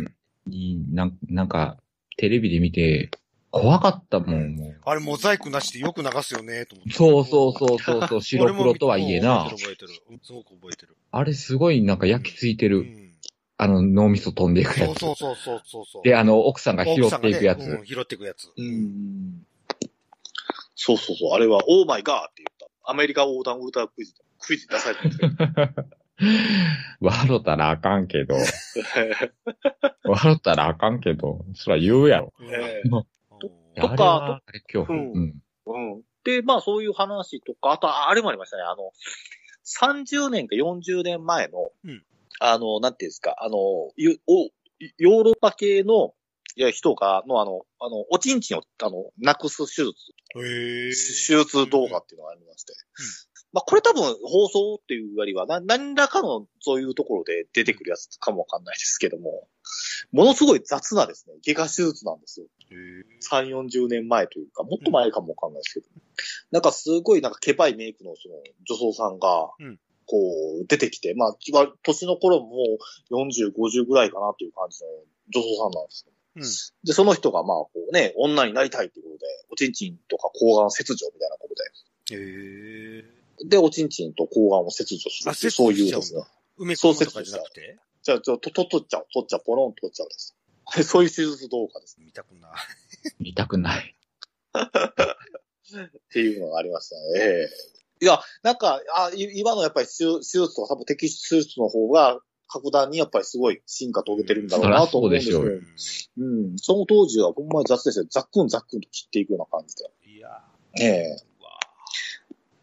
[0.47, 1.77] になんなんか、
[2.17, 3.11] テレビで見て、
[3.51, 4.77] 怖かったもん、もう。
[4.85, 6.93] あれ、モザイクなしでよく流すよね、と思って。
[6.93, 9.89] そうそうそうそうそう、 白黒とはいえな覚えてる、
[10.23, 10.97] すごく覚えてる。
[11.11, 12.81] あれすごいなんか焼き付いてる。
[12.81, 13.07] うん。
[13.59, 15.01] あの、脳みそ飛んでいくやつ。
[15.01, 16.03] そうそうそうそうそうそう。
[16.03, 17.61] で、あの、奥さんが拾っていくやつ。
[17.61, 18.53] 奥さんがねうん拾っていくやつ。
[18.55, 19.47] うん。
[20.75, 21.33] そうそうそう。
[21.33, 22.67] あれは、オーマイガーって言った。
[22.85, 25.89] アメリカ横断ウルトラクイズ、クイズ出されてる。
[27.01, 28.35] 笑ったらあかんけど。
[30.05, 31.45] 笑ったらあかんけど。
[31.55, 32.33] そら言うやろ。
[32.39, 33.07] うんえうん
[33.79, 34.99] とかあれはあれ恐怖。
[34.99, 35.43] うんうん。
[35.95, 36.03] うん。
[36.25, 38.63] で、まあそういう話とか、あと、あれもありましたね。
[38.63, 38.93] あの、
[39.67, 42.03] 30年か40年前の、うん
[42.39, 43.57] あの、なんていうんですか、あの、
[43.97, 46.15] ヨーロッパ系の
[46.59, 49.95] いや人が、の、あの、あの、おちんちんを、あの、なくす手術。
[50.33, 52.73] 手術動画っていうのがありまして。
[53.57, 59.49] まあ、これ多分放送っていうよりは、な、何らかのそういうところで出てくるやつかもわかんないですけども、
[60.13, 62.47] ものすごい雑なですね、外科手術なんですよ。
[62.71, 65.87] へー3、40年前というか、もっと前かもわかんないですけど。
[66.51, 68.35] なんかすごいなんかケバいメイクのその
[68.69, 70.19] 女装さんがうん、こ
[70.63, 72.77] う出てきて、まあ、わ年の頃も
[73.11, 74.91] 40、50ぐらいかなっていう感じの
[75.33, 76.13] 女装さんなんですよ。
[76.37, 76.43] うん。
[76.87, 81.57] で、その人がまあこうね、女になりたいっていうことで、おちんちんとか睾丸切除みたいなこと
[82.15, 83.16] へえ。
[83.43, 86.37] で、で、おちんちんと睾丸を切除するあっていう、そういう切除しちゃうんだですね。
[86.59, 87.79] 埋め込むとかじゃなくて？
[88.03, 90.37] じゃあ、ちょ、と、と、取っちゃう、取っちゃう、ポロンと取っちゃうです。
[90.89, 91.97] そういう手術動画です。
[91.99, 92.51] 見たくない。
[93.19, 93.95] 見たくない。
[94.57, 97.03] っていうのがありましたね。
[97.17, 105.41] ええいや、なんか、あ、い今のやっぱり手手術とか多分摘出手術の方が、格段にやっぱりすごい進化遂げてるんだろうなと思うんですよ。
[105.41, 105.63] そりゃう
[106.19, 106.59] うん。
[106.59, 108.07] その当時はほんまに雑ですよ。
[108.09, 109.85] ザックンザックンと切っていくような感じで。
[109.85, 110.45] んいや
[110.79, 111.36] ええー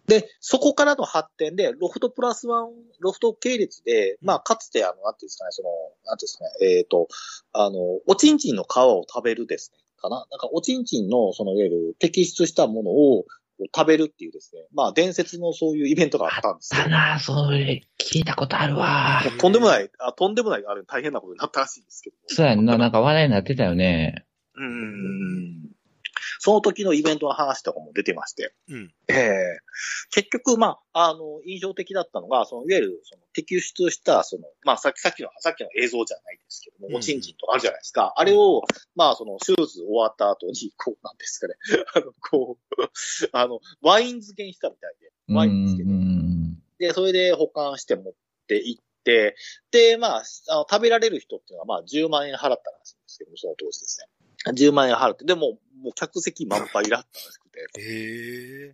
[0.07, 5.69] で、そこからの発展で、ロフトプラスワン、ロフト系列で、まあ、かつて、あの、なんていうんですかね、その、
[6.05, 7.07] なんていうんですかね、えっ、と、
[7.53, 13.25] あの、おちんちんの皮を食べるですね、かななんか、おちんちんの、その、いわゆる摘出したものを
[13.73, 16.89] 食べるっていうですね、まあ、伝説のそういうイベントがあったんですよだ。
[16.89, 19.21] なそれ、聞いたことあるわ。
[19.39, 22.15] とんでもない、あとんでもない、あれ大変なことになったらしいんですけど。
[22.27, 24.25] そうやんな、なんか話題になってたよね。
[24.55, 25.71] うん。
[26.43, 28.53] その時のイベントの話とかも出てまして。
[28.67, 28.93] うん。
[29.07, 29.59] ええ
[30.11, 38.11] 結局、まあ、あの、印象的だったのが、その、いわゆる、その、摘出した、その、まあ、さっき、さっきの、さっきの映像じゃないですけども、うんおちんちんとかあるじゃないですか。
[38.17, 41.55] あれを、まあ、その、手術終わった後に、こう、なんですかね。
[41.95, 45.13] あの、こう、あの、ワイン漬けにしたみたいで。
[45.29, 45.35] うん。
[45.37, 48.13] ワインですけどうんで、それで保管して持っ
[48.49, 49.37] て行って、
[49.71, 54.07] で、まあ、あの食べられる人っていうのはまあ10万円払ったらしいんですけども、その当時ですね。
[54.47, 58.73] 10万円払って、でも、もう客席満杯だったらしくて、へえ。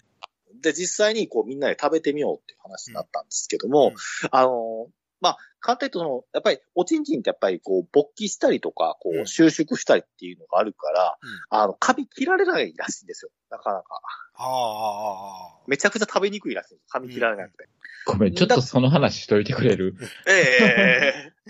[0.61, 3.93] で、実際にこうみんなで食べてみようっていう話になったんですけども、うん
[4.31, 4.87] あの、
[5.21, 11.17] まあ、簡単に言うとその、やっぱり、おちんちんってやっぱりこう、勃起したりとか、こうんう、収縮したりっていうのがあるから、
[11.49, 13.31] あの、髪切られないらしいんですよ。
[13.49, 14.01] なかなか。
[14.35, 15.59] ああ、ああ。
[15.67, 16.89] めちゃくちゃ食べにくいらしいんです。
[16.89, 17.67] 髪切られなくて。
[18.05, 19.95] ごめん、ちょっとその話しといてくれる？
[20.27, 21.33] ええ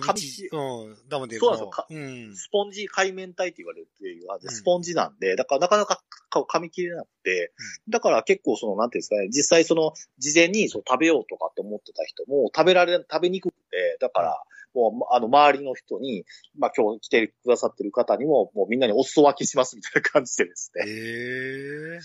[0.00, 0.20] 紙
[0.52, 1.08] うん。
[1.08, 2.36] だもんで、そうなんですよかうん。
[2.36, 7.52] スポンジ海綿体って言われるっていうスポンジなんで、だからなかなかか噛み切れなくて、
[7.88, 14.42] だから結構その、なんていうんですかね、実際その、事前にそう食べようとかって思ってた人も、食べられ、食べにくくて、だから、
[14.74, 16.24] もう、あの、周りの人に、
[16.56, 20.84] まあ今日来てくださってる方にも、もうみんなにお裾分けしますみたいな感じでですね。
[20.86, 22.00] へえ。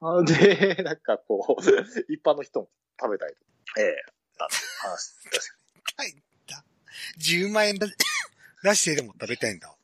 [0.00, 1.62] あで、なんかこう、
[2.12, 2.68] 一般の人も
[3.00, 3.40] 食べたりと
[3.74, 4.46] か、ええな
[4.80, 5.54] 話です。
[5.96, 6.14] はい。
[7.18, 7.24] だ。
[7.24, 7.86] 10万円だ
[8.62, 9.74] 出してでも食べたいんだ。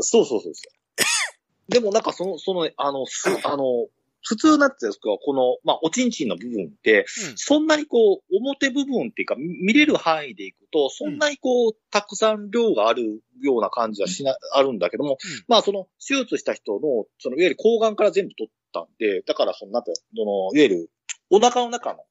[0.00, 0.80] そうそうそうそう。
[1.68, 3.88] でもなんかその、その、あの、す、 あの、
[4.22, 7.36] 普通なんていうんですか、この、まあ、おちんちんの部分って、うん。
[7.36, 15.16] そんなにこう、表部分っていうか、み見れる範囲でいくと、そんなにこう、たくさん量があるような感じはしな、あるんだけども、
[15.48, 20.90] まあ、その、手術した人の、その、いわゆる睾丸から全部取ったんで、だから、その、なんてその、いわゆる、
[21.30, 22.09] お腹の中のうん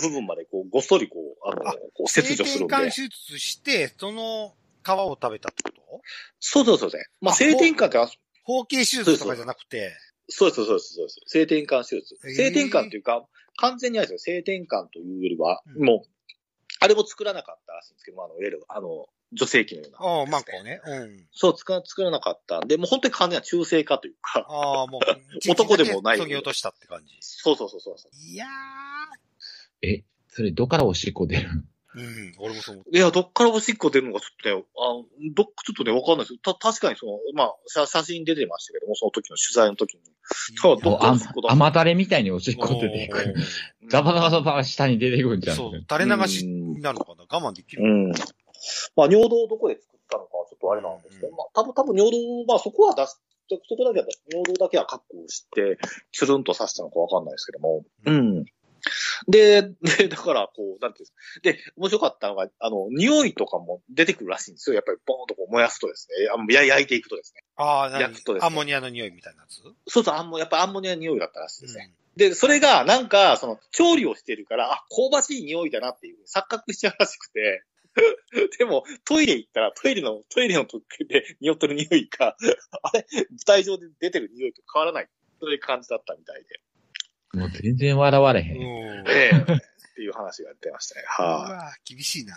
[0.00, 2.74] 部分まで、こう、ごっそり、こう、あの、あこう切除するんで。
[2.74, 6.00] 性転換手術して、その皮を食べたってこと？
[6.40, 7.00] そうそうそうそう。
[7.20, 8.08] まあ、あ性転換ってあ、
[8.44, 9.92] 包茎手術とかじゃなくて、
[10.28, 11.20] そうです、そうです、そうです。
[11.26, 12.16] 性転換手術。
[12.34, 14.34] 性転換っていうか、完全にあれですよ。
[14.34, 16.08] 性転換というよりは、うんもう、
[16.82, 19.98] あれも作らなかったらしいんですけども、あの、いわゆる、あの、女性器のような。
[19.98, 20.80] ああ、マンコね。
[20.84, 21.26] うん。
[21.32, 25.00] そう、作ら、作らなかったんで、もう本当に完全な中性化というか、ああ、もう、
[25.50, 27.16] 男でもないそぎ落としたって感じ。
[27.20, 28.16] そうそうそうそうそう。
[28.16, 28.46] いや
[29.82, 31.48] え、それどっからおしっこ出る。
[31.92, 40.00] うん、俺もそう思っいや、どっからおしっこ出るのかちょっとね、あのどっ、ちょっとね、わかんないですた、確かにその、まあ、写写真出てましたけども、その時の取材の時に。
[40.04, 40.62] た。
[40.62, 43.18] そうどっからあおしっこ出す甘だれみたいにおしっこ出ていく。
[43.18, 45.56] うんザバザバザバ下に出てくるんじゃん。
[45.56, 47.24] そう、垂れ流しになるのかな？
[47.28, 47.82] 我慢できる。
[47.82, 48.10] うん。
[48.94, 55.78] まあ、尿道をどこで作ったのかはちょっとあれなんですけど、うんまあ、多分、多分尿道、まあ、そこは出す、そこだけは、尿道だけは確保して、
[56.12, 57.82] つるんとさせたのかわかんないですけども。
[58.06, 58.44] うん。
[59.28, 61.40] で、で、だから、こう、なんていうんですか。
[61.42, 64.74] で、面白かったのが、あの、匂いとかも出てくるらしいんですよ。
[64.74, 66.28] やっぱり、ボーンとこう燃やすとですね。
[66.28, 67.42] あや焼いていくとですね。
[67.56, 68.02] ああ、何？
[68.02, 69.62] 焼くとですねアンモニアの匂いみたいなやつ？
[69.88, 71.90] そうそう、アンモ、やっぱアンモニアの匂いだったらしいですね。
[71.94, 77.64] うんで、それが、なんか、その、調理をしてるから、あ、香ばしい匂いだなっていう、錯覚しちゃうらしくて、
[78.58, 82.36] でも、トイレ行ったら、トイレの、トイレの時で匂ってる匂いが、
[82.82, 85.08] あれ、舞台上で出てる匂いと変わらない。
[85.40, 86.60] そういう感じだったみたいで。
[87.32, 88.56] もう全然笑われへん。
[88.56, 89.08] うん。
[89.08, 91.04] ええっていう話が出ましたね。
[91.18, 92.34] うはい、わ厳しいな。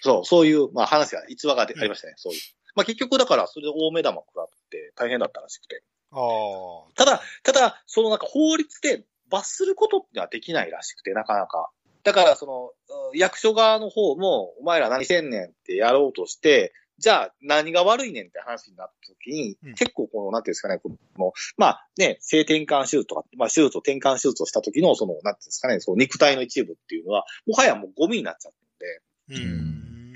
[0.00, 2.14] そう、そういう、まあ話が、逸話がありましたね。
[2.16, 2.40] そういう。
[2.74, 5.82] まあ結局だから、それで大目玉食らって大変だったらしくて。
[6.12, 6.92] ああ。
[6.94, 11.70] ただ、ただ、そのなんか法律で罰することってのはできないらしくて、なかなか。
[12.04, 12.72] だから、その、
[13.10, 28.86] うん役所側の方も、お前ら何せんねんってやろうとして、じゃあ何が悪いねんって話になった時に、うん結構この、なんていうんですかね、この、まあね、性転換手術とか、まあ手術を転換手術をした時の、その、なんていうんですかね、その肉体の一部っていうのは、もはやもうゴミになっちゃって
[29.30, 30.12] るんで、うん。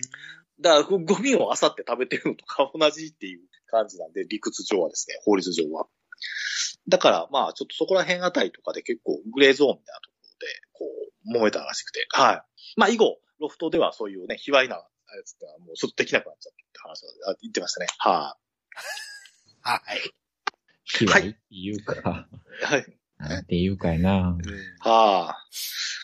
[0.60, 5.86] だからゴゴミを漁って食べてるのとか同じっていう感じなんで、理屈上はですね、法律上は。
[6.88, 10.84] だから、まあ、ちょっとそこら辺あたりとかで結構グレーゾーンみたいなところで、こ
[11.38, 12.06] う、揉めたらしくて。
[12.10, 12.42] はい。
[12.76, 14.84] まあ、以後、ロフトではそういうね、卑猥な
[15.16, 17.86] やつもうちょっとできなくなっちゃったって話をあ言ってましたね。
[17.98, 18.36] は
[19.62, 20.00] はい。
[20.84, 22.28] 卑猥っていうか、
[22.60, 22.64] い。
[22.64, 22.86] はい。
[23.18, 24.36] なんていうかいな。
[24.80, 25.46] はあ。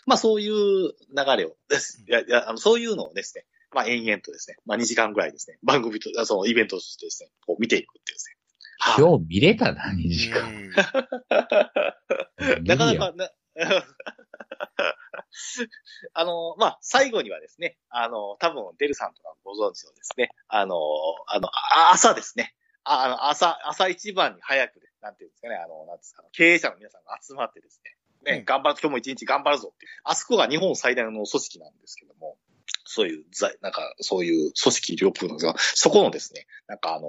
[0.05, 0.93] まあ、そういう流
[1.37, 2.03] れをです。
[2.07, 8.35] いや、いや、あの、そういうのをですね、まあ、延々とですね、まあ、2時間ぐらいですね、番組と、あそのイベントとしてですね、こう見ていくっていうですね。
[8.81, 10.49] はい今日見れたな、2時間。
[10.49, 10.73] うん
[12.63, 13.29] なかなか、な、
[16.13, 20.75] あの、まあ、最後にはですね、あの、多分、デルさんとかご存知のですね、あの、
[21.27, 22.55] あの、あ朝ですね。
[22.83, 29.91] ああの、朝、朝一番に早くで、なんていうんですかね、あの、なんですか、経営者の皆さんが集まってですね、ね、うん頑張る、今日も一日頑張るぞっていう。
[30.03, 32.37] あそこが日本最大の組織なんですけども、
[32.85, 37.07] そういう、ざなんか、そういう組織力なんですが、そこのですね、なんかあの、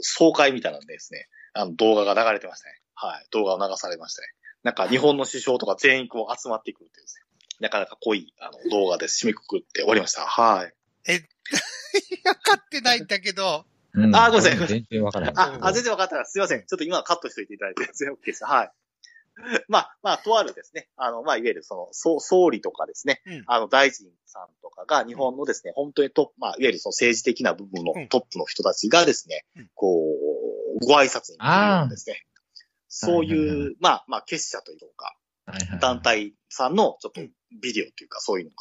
[0.00, 2.80] 総会みたいなんでですね、あの、動画が流れてましたね。
[2.94, 3.26] はい。
[3.30, 4.28] 動画を流されましたね。
[4.64, 7.23] なんか日本の首相とか全員こう集まってくるっていうですね。
[7.60, 10.22] なかなか濃いあの動画で締めくくって終わりました。
[10.22, 10.74] はい。
[12.24, 13.66] わ かってないんだけど。
[13.94, 15.34] うんあごめんなさい全然わからない。
[15.36, 16.66] あ、あ、全然分かったらすいません。
[16.66, 18.44] ちょっと今カットしといていただいて全然 OK です。
[18.44, 18.72] はい。
[19.68, 23.44] まあ、まあ、とあるですね、あの、まあ、いわゆるその、総総理とかですね、うん。
[23.46, 30.04] あの、大臣さんとかが日本のですね、本当にトップ、まあ、いわゆるその政治的な部分のうんトップの人たちがですね、うんこ
[30.80, 32.26] う、ご挨拶に来るようなですね、
[32.88, 37.30] そうはいはいはいう、まあ、まあ、結社というか、はいはい団体さんのちょっとうん
[37.62, 38.56] ビデオというか、そういうのが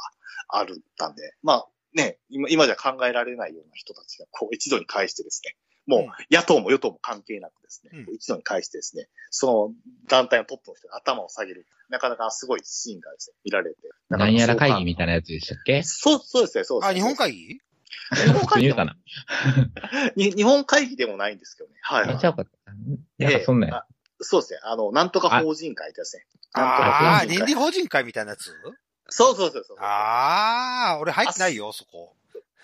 [0.49, 9.73] あるったんで、まあ、ね、今、今じゃ考えられないような人たちが、こう、一度に返してですね、もううん、野党も与党も関係なくですね、うん一度に返してですね、その
[10.07, 13.77] 団体のトップの人が頭を下げる、なかなかすごいシーンがですね、見られて。
[14.09, 15.83] 何やら会議みたいなやつでしたっけ？
[15.83, 16.93] そう、そうですね、そうですね。
[16.93, 17.59] あ、日本会議？
[18.15, 18.71] 日本会議
[20.31, 21.75] 日本会議でもないんですけどね。
[21.81, 22.51] はい、はいあちゃうかった。
[23.19, 23.75] なんかそんなんや。
[23.77, 23.87] あ
[24.21, 24.59] そうですね。
[24.63, 26.25] あの、なんとか法人会ですね。
[26.53, 27.45] なんとかああ、倫。
[27.45, 28.53] 理法人会みたいなやつ？
[29.09, 29.77] そうそうそうそう。
[29.79, 32.15] ああ、俺入ってないよ、そこ。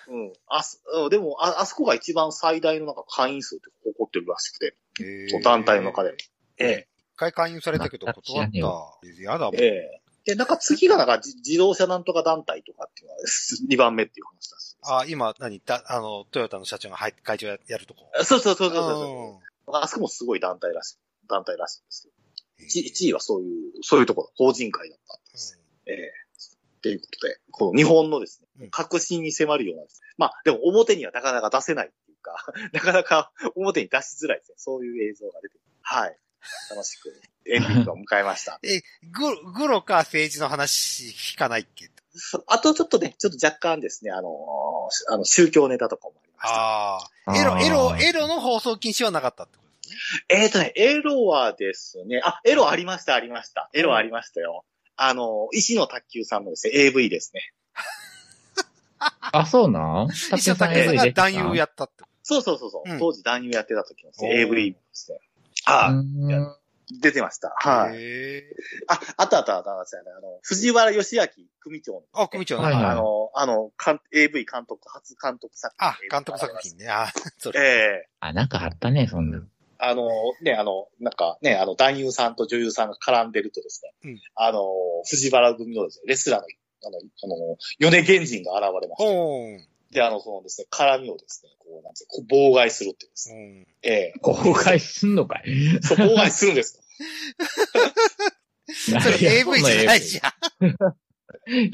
[0.07, 0.33] うん。
[0.47, 4.75] あす、うんでも、あ、あそこが一番最大のなんか会員数って誇ってるらしくて。
[5.01, 6.15] へーそう団体の中で。
[6.57, 8.57] え一回勧誘されたけど断った。
[9.21, 9.59] やだもんえ。
[9.59, 9.65] え。
[9.65, 13.21] えで、なんか次がなんか自自動車なんとか団体とかっていうのが
[13.69, 14.75] 2番目っていう話だし。
[14.83, 18.11] あ、今、何だ、あの、トヨタの社長が入って会長ややるとこ。
[18.23, 19.75] そうそうそうそうそう。
[19.75, 20.97] あそこもすごい団体らしい。
[21.27, 22.19] 団体らしいんですけど。
[22.67, 25.59] 1, 位はそういう、そういうところ、法人会だったんです。
[25.85, 26.18] ええ
[26.79, 34.55] っていうことで、この日本のですねうん、革新に迫るようなですね、まあ、でも表にはなかなか出せないっていうか、 なかなか表に出しづらいですね。
[34.57, 35.61] そういう映像が出てくる。
[35.81, 36.17] はい。
[36.69, 37.09] 楽しく
[37.45, 38.59] エンディングを迎えました。
[38.63, 41.89] え、グロ、グロか政治の話聞かないっけ？
[42.47, 46.55] あとちょっとね、ちょっと若干ですね、あのーあの、宗教ネタとかもありました。
[46.55, 47.37] ああ。
[47.37, 50.43] エロ、エロ、エロの放送禁止はなかったってことですね。
[50.43, 53.69] えっ、とね、エロはですね、あ、エロありました、ありました。
[53.73, 54.65] エロありましたよ。
[55.01, 57.53] あの、石野卓球さんのですね、AV ですね。
[58.99, 60.09] あ、そうなん？
[60.09, 65.19] 石野武さんが男優やったってこそうそうそうそう、うん当時男優やってた時のですね AV ですね。
[65.65, 66.55] あ、うん
[67.01, 67.49] 出てました。
[67.63, 67.69] と。
[67.69, 68.41] はい。
[68.87, 71.27] あ、あったあったあったあったあの、藤原義明
[71.59, 72.63] 組長の、あ、組長の。
[72.63, 75.87] はいはいあの、あの、かん AV 監督、初監督作品。
[75.87, 76.77] あ、監督作品。
[76.77, 76.87] ね。
[76.89, 77.61] あ、それ。
[77.61, 77.63] え
[78.05, 79.39] えあ、なんかあったね、そんな。
[79.79, 80.09] あの、
[80.41, 84.61] ね、あの、なんかね、あの、男優さんと女優さんが絡んでるとですね、うんあの、
[85.09, 86.45] 藤原組のですね、レスラーの、
[86.85, 89.09] あの、あの、米源人が現れました。
[89.09, 89.67] おーん。
[89.91, 93.35] で、あの、そのですね、絡みをですね、こう、なんていうかこう妨害するっていうですね。
[93.35, 93.67] うん。
[93.81, 95.79] ええ公開すんのかい？
[95.81, 96.81] そう、妨害するんです。
[98.67, 98.91] そ
[99.23, 100.31] れ AV じゃないじゃん。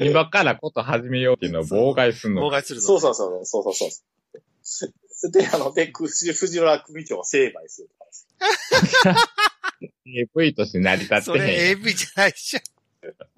[0.00, 2.86] 今からこと始めようっていうのを妨害すんの妨害するの。
[2.86, 4.92] そうそうそう、そうそうそう。
[5.32, 8.28] で、あの、で、藤藤原組長が成敗するとかです。
[10.34, 11.78] AV として成り立ってそれへん。
[11.78, 12.62] AV じゃないじゃん。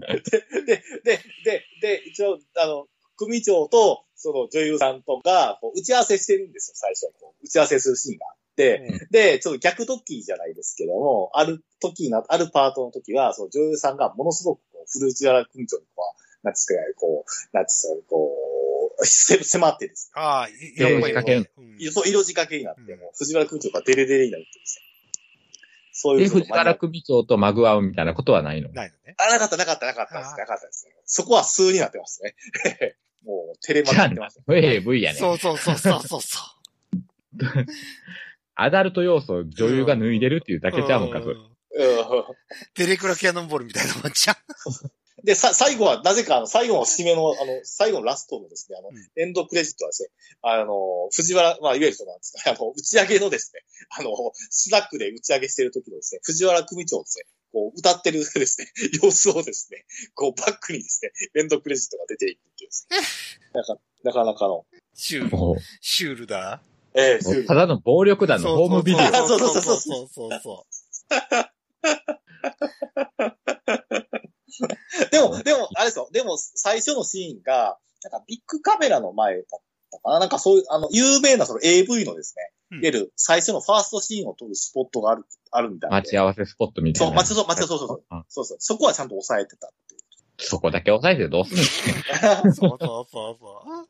[0.08, 2.86] で、で、で、で、で、一応、あの、
[3.16, 7.06] 組長と、その女優さんとか、こう打ち合わせしてるんですよ、最初。
[7.20, 21.50] こう打ち合わせするシーンがあって、で、ちょっと逆ドッキリじゃないですけども、ある時な、あるパートの時は、その女優さんがものすごく、こう、古内原組長にこう、なんつうか、こう、なんつうか、こう、せ 迫ってですああ、色仕掛け
[21.90, 24.84] そう、色仕掛けになって、うんもう、藤原組長がデレデレになるってですね。
[25.92, 28.70] そういで、うこと藤原組長とマグワウみたいなことはないの？
[28.70, 29.14] ないのね。
[29.18, 30.30] あ、なかった、なかった、なかったです。
[30.36, 30.92] なかったですね。
[31.04, 32.34] そこは数になってますね。
[33.24, 34.40] もう、テレマになってます。
[34.48, 35.18] AV やね。
[35.18, 36.38] そうそうそうそうそうそ
[38.54, 40.72] アダルト要素を女優が脱いでるっていうだう。
[40.72, 41.34] けちゃうんか、それ。
[41.34, 41.48] んうん
[42.74, 44.36] テレクラキャノンボールみたいなもんじゃん。
[45.24, 50.10] で、さ、最後は、なぜか、あの、最後の締めの、あの、最後のラストのですね、あの、うんエンドクレジットはですね、
[50.42, 53.62] あの、藤原、まあ、いわゆるそのなんですかね、あの、打ち上げのですね、
[53.98, 54.10] あの、
[54.50, 58.68] スナックで打ち上げしてる時のですね、藤原組長ですね、こう、歌ってるですね、
[59.02, 62.98] 様子をですね、こう、バックにですね、エンドクレジットが出ていくっていうですね、
[63.54, 65.36] なかなかなかの、シュール。
[65.36, 66.62] もシュールだ。
[66.94, 69.12] ええう、ただの暴力団のホームビデオ。
[69.12, 70.68] そうそうそうそうそうそう。
[75.10, 76.08] でも、でも、あれですよ。
[76.12, 79.44] でも、最初のシーンが、なんかビッグカメラの前だっ
[79.90, 85.96] たかななんかそういう、あの、有名なその AV のですね、うんいわゆる最初のファーストシーンを撮るスポットがある、あるみたいな。
[85.96, 87.16] 待ち合わせスポットみたいそう、な。
[87.16, 88.04] 待ちそう、待ちそう、そうそう。
[88.10, 88.56] うんそうそう。
[88.60, 90.00] そこはちゃんと抑えてたっていう。
[90.38, 91.62] そこだけ押さえてどうすんの？
[92.54, 93.88] そうそうそうそう。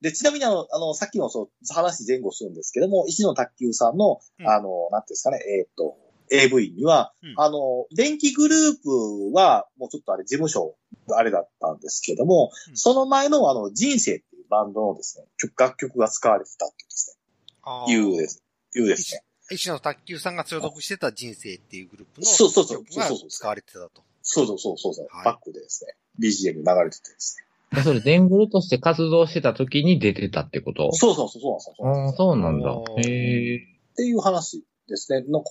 [0.00, 5.96] で、ちなみにあの、あの、さっきのそう、話前後するんですけども、石野卓球さんの、うんあの、なんていうんですかね、えーっと、
[6.30, 10.76] AV には、うんあの、電気グループは、もうちょっとあれ、事務所、
[11.12, 17.18] あれだったんですけども、うんその前のあの、人生っていうバンドのですね、曲楽曲が使われてたっていうです
[17.62, 18.42] あね、いうです、
[18.76, 19.22] いうですね。
[19.52, 23.90] 石野卓球さんが所属してた人生っていうグループのそうそうそう曲がそうそうそう使われてたと。
[24.22, 27.36] そうそうそうそうそう、はいバックでですね、BGM 流れててです
[27.74, 27.82] ね。
[27.82, 30.92] それ、デングルとして活動してた時に出てたってこと？
[30.92, 31.88] そうそうそう、そうなんですよ。
[31.88, 32.70] ああ、そうなんだ
[33.02, 33.56] へえ。
[33.56, 35.22] っていう話ですね。
[35.28, 35.50] なんか、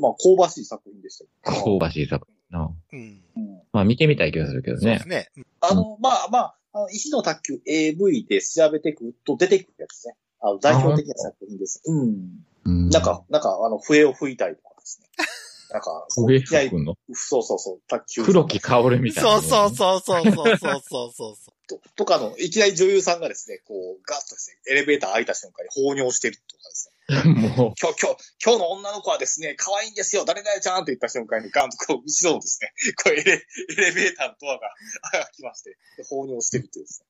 [0.00, 1.30] まあ、香ばしい作品でしたよ
[1.78, 2.74] 香ばしい作品な。
[2.92, 3.22] うん。
[3.36, 5.08] うんまあ見てみたい気がするけどねそうです。
[5.08, 5.30] ね。
[5.36, 10.14] うんあの、まあまあ、あの石の卓球 AV で調べていくと出てくるやつね。
[10.40, 11.82] あの代表的な作品です。
[11.84, 12.44] うん。
[12.64, 15.08] うんなんか、、なんか、あの、笛を吹いたりとかですね。
[15.72, 16.94] なんか、上いや吹くの？
[17.12, 18.24] そうそうそう、卓球。
[18.24, 19.30] 黒木薫みたいな。
[19.30, 21.36] そうそうそうそうそうそうそうそう。
[21.70, 26.96] ととかの、いきなり女優さんがですね、こう、ガッとですね、エレベーター開いた瞬間に放尿してるとかですね。
[27.56, 33.36] も今日、今日、今日の女の子はですね、可愛いんですよ、誰々ちゃんって言った瞬間にガンとこう、後ろのですね、こうエレ、エ
[33.76, 34.70] レベーターのドアが
[35.12, 37.04] 開きまして、で放尿してるっていうです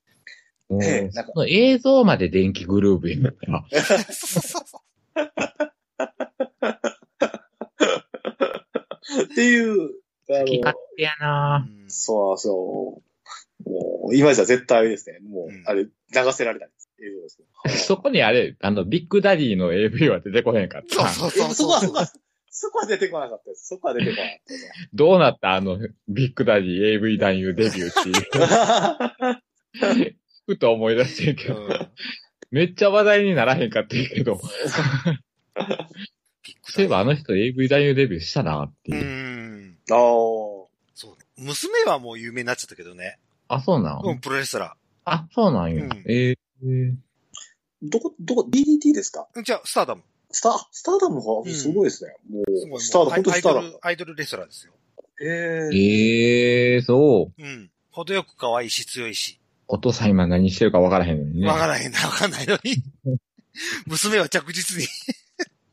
[0.69, 3.51] う、もうええなんか映像まで電気グルーブになった。
[3.51, 3.61] ね。
[9.23, 13.10] っていう、あ好き勝の、手やなうんそうそう。
[13.65, 15.91] もう、今じゃ絶対ですね、もう、うんあれ、流
[16.33, 16.89] せられないです。
[17.03, 21.07] 映像ですけど そこにあれ、あの、ビッグダディの AV は出てこへんかった。
[21.09, 22.05] そうそうえそうそこは、そこは、
[22.49, 23.67] そこは出てこなかったです。
[23.67, 24.71] そこは出てこなかったですね。
[24.93, 28.13] どうなったあの、ビッグダディ AV 男優デビューってい
[29.29, 30.15] う。
[30.47, 31.91] ふと思い出してるけど、うん
[32.51, 34.37] めっちゃ話題にならへんかったけど、
[36.63, 39.03] そういえばあの人 AV 男優デビューしたなってういう。
[39.05, 39.77] ん。
[39.89, 39.97] ああ。
[40.93, 41.17] そう。
[41.37, 43.19] 娘はもう有名になっちゃったけどね。
[43.55, 45.83] あ、そうなん、うん、プロレスラあ、そうなんや。
[45.83, 46.95] うんえー、
[47.83, 49.27] どこ、どこ、DDT ですか？
[49.35, 49.43] ー。
[49.43, 50.03] じゃあ、スターダム。
[50.31, 52.15] スタ、スターダムがうんすごいですね。
[52.29, 53.79] もすごいう、スターダム、もう本当スターダムアイドル、。
[53.81, 54.73] アイドルレスラーですよ。
[55.23, 57.41] えええー、そう。
[57.41, 57.69] うん。
[57.91, 59.39] 程よく可愛いし強いし。
[59.67, 61.47] お父さん今何してるかわからへんのにね。
[61.47, 62.83] わからへんな、わかんないのに。
[63.85, 64.87] 娘は着実に。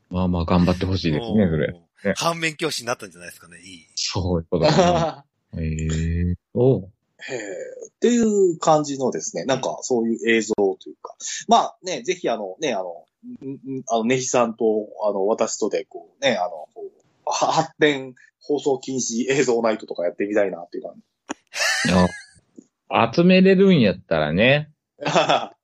[0.09, 2.13] まあまあ頑張ってほしいですね、それ。
[2.15, 3.59] 反面教師になったんじゃないですかね。
[3.59, 3.85] いい。
[3.95, 5.61] そういうことだね。
[5.61, 6.98] えー、そう。
[7.27, 7.37] へえ
[7.87, 11.15] っていう感じのですね、なんかそういう映像というか。
[11.47, 13.05] まあね、ぜひあのね、あの、
[13.89, 16.67] あの、ねひさんと、あの、私とで、こうね、あの、
[17.25, 21.03] 発展放送禁止映像ナイトとかやってみたいなっていう感じ。
[23.15, 24.71] 集めれるんやったらね。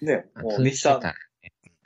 [0.00, 1.14] ね、もう集めねひさんた、ら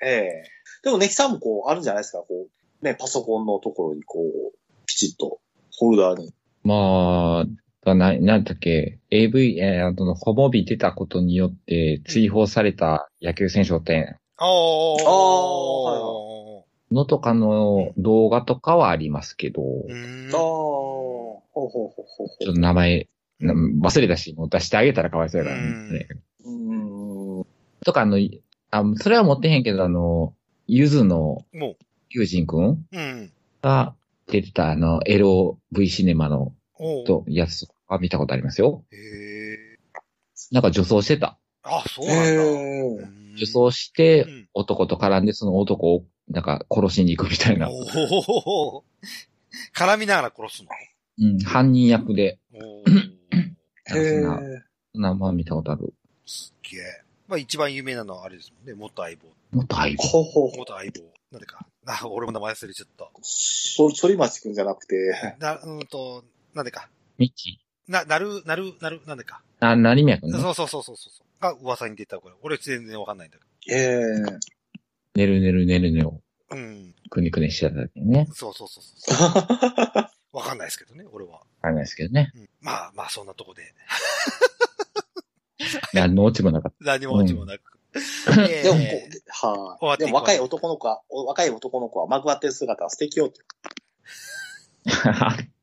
[0.02, 0.44] ええ
[0.84, 2.46] でもねひさんもこう、あるんじゃないですか、こ
[2.82, 4.52] う、ね、パソコンのところにこう、
[4.86, 5.40] ピチッと、
[5.76, 6.32] ホルダーに。
[6.62, 7.63] まあ、
[7.94, 14.48] な、なんだっけ、AV、えー、あの、ホモビ出たことによって追放された野球選手って、ああ。
[14.48, 23.08] はのとかの動画とかはありますけど、うーんああ、ほうほうほうほうほちょっと名前、
[23.40, 26.08] な忘れたし、もう出してあげたらかわいそうやからね。
[26.44, 26.50] う。
[26.50, 27.46] ん。
[27.84, 28.18] とか、あの、
[28.70, 30.34] あ、それは持ってへんけど、あの、
[30.66, 31.76] ゆずのも
[32.10, 32.86] 友人くん。
[33.60, 33.94] が
[34.28, 36.52] 出てた、あの、エロ V シネマの
[37.06, 38.84] とやつとか見たことありますよ。
[38.90, 39.78] へえ。
[40.50, 41.38] なんか女装してた。
[41.62, 43.08] あ、そうなんだ。
[43.36, 47.68] 女装してうん男と絡んで、その男をなんか殺しに行くみたいな。
[47.70, 48.84] おお。
[49.76, 50.68] 絡みながら殺すの？
[51.18, 52.38] うん、犯人役で。
[52.52, 52.84] お
[53.86, 54.40] そんな、
[54.92, 55.94] そんなまあ見たことある。
[56.26, 56.80] すっげえ。
[57.26, 58.74] まあ一番有名なのはあれですもんね。
[58.74, 59.28] 元相棒。
[59.56, 60.02] もっと相棒。
[60.02, 60.58] ほうほうほう。
[60.58, 61.00] 元相棒。
[61.30, 61.66] なんでか。
[61.86, 63.10] あ、俺も名前忘れちゃった。
[63.22, 64.94] そ、反町くんじゃなくて、
[65.38, 66.88] な、うんと、なんでか。
[67.18, 69.42] ミッチな、なる、なる、なる、なんでか。
[69.60, 70.38] あ、成宮くんね。
[70.38, 71.42] そうそうそうそうそう。
[71.42, 72.34] が噂に出たこれ。
[72.42, 74.00] 俺全然わかんないんだけええ
[75.14, 76.20] 寝る寝る寝る寝を
[76.50, 76.56] ど。
[76.56, 76.94] うん。
[77.10, 78.26] くにくにしてた時にね。
[78.32, 79.18] そうそうそうそう。
[80.32, 81.42] わかんないですけどね、俺は。
[81.62, 82.32] あれなんですけどね。
[82.34, 83.74] うん、まあまあ、そんなとこで。
[85.94, 87.62] 何のオチもなかっ何も落ちもなく。
[88.48, 93.40] えでもこえう、は終わっていくでも若い男の子は、お若い男の子はまぐわってる姿は素敵よって。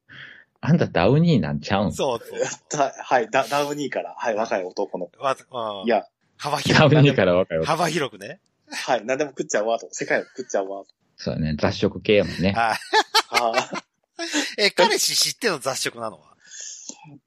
[0.62, 0.67] た。
[0.69, 1.93] あんたダウニーなんちゃうん？
[1.93, 2.80] そうそう。
[2.82, 5.21] はい、はい、ダダウニーから、はい、若い男の子。
[5.24, 5.36] わ
[5.82, 6.06] うんいや、
[6.38, 7.00] 幅ダ広くね。
[7.00, 7.67] ウニーから若い男。
[7.71, 8.39] 幅広くね。
[8.69, 9.88] はい、何でも食っちゃうわと。
[9.91, 10.88] 世界を食っちゃうわと。
[11.17, 11.56] そうだね。
[11.60, 12.54] 雑食系やもんね。
[12.54, 12.78] はい。
[13.41, 13.69] は
[14.58, 16.32] え、彼氏知っての雑食なのは？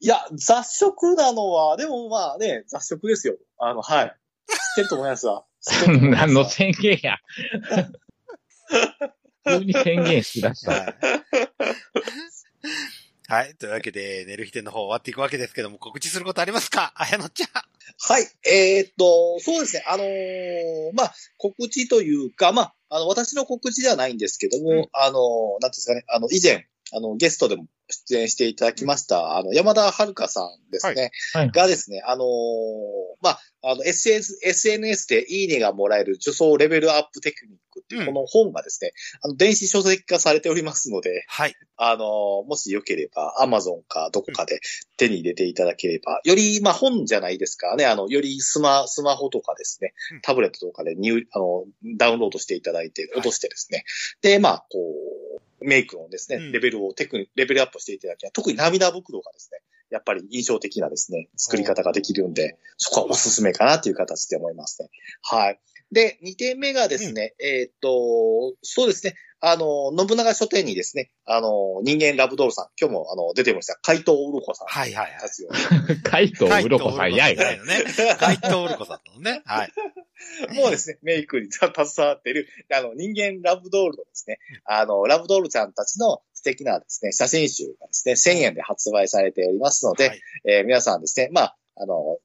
[0.01, 3.37] いや、雑食なのは、でもまあね、雑食ですよ。
[3.59, 4.15] あの、はい。
[4.49, 5.45] 知ってると思いますわ。
[5.61, 7.19] 知ってると思いますわ何の宣言や。
[9.47, 10.95] 急に宣言しだした。
[13.29, 13.45] はい。
[13.45, 13.55] はい。
[13.55, 16.93] というわけで、寝る日店の方終わっていくわけですけども、告知することありますか？
[16.97, 17.49] あやのちゃん。
[17.99, 18.27] はい。
[18.47, 19.85] えーっと、そうですね。
[19.87, 31.11] あのーまあ、告知というか、まあ、あの、私の告知ではないんですけども、うんあのーなんですかね、あの、以前、あの、ゲストでも出演していただきました、あの、山田遥さんですね。
[31.33, 31.51] はい。
[31.51, 32.29] がですね、あのー
[33.21, 38.07] まあ、あの、SS、SNS でいいねがもらえる受賞レベルアップテクニックっていうう、ん。
[38.07, 38.93] この本がですね、
[39.23, 41.55] あの、電子書籍化されておりますので、はい。
[41.77, 44.61] あのーもしよければ、アマゾンかどこかで
[44.97, 51.65] 手に入れていただければ、より、まあ、本じゃないですからね、あの、よりスマ、スマホとかですねうん、タブレットとかで入、あの、
[51.97, 53.07] ダウンロードしていただいて、い。
[53.15, 53.85] 落としてですね、
[54.23, 59.61] で、まあ、こう、メイクのですね、うんレベルをテクニレベルアップしていただき特に涙袋がですね、
[59.91, 64.89] やっぱり印象的なですね、作り方ができるんで、そこはおすすめかなという形で思いますね。
[65.23, 65.61] はい。
[65.93, 74.67] で、2点目がですね、えーっと、そうですね、あの、信長書店にですね、あの、人間ラブドールさん、今日もあの、出てました、怪盗うろこさん。
[74.69, 75.51] はいはいはいたちを
[76.03, 77.37] 海藤うろこさんやい。
[77.37, 77.59] はい。
[77.67, 77.85] ね。
[78.19, 79.43] 怪盗うろこさんのね。
[79.45, 79.73] はい。
[80.55, 90.21] もうですね、メイクに携わっている、あの、人間ラブドールのですね、あの、ラブドールちゃんたちの素敵なですね、写真集がですね、1000円で発売されておりますので、はい。
[90.47, 92.19] えー皆さんですね、まあ、あの、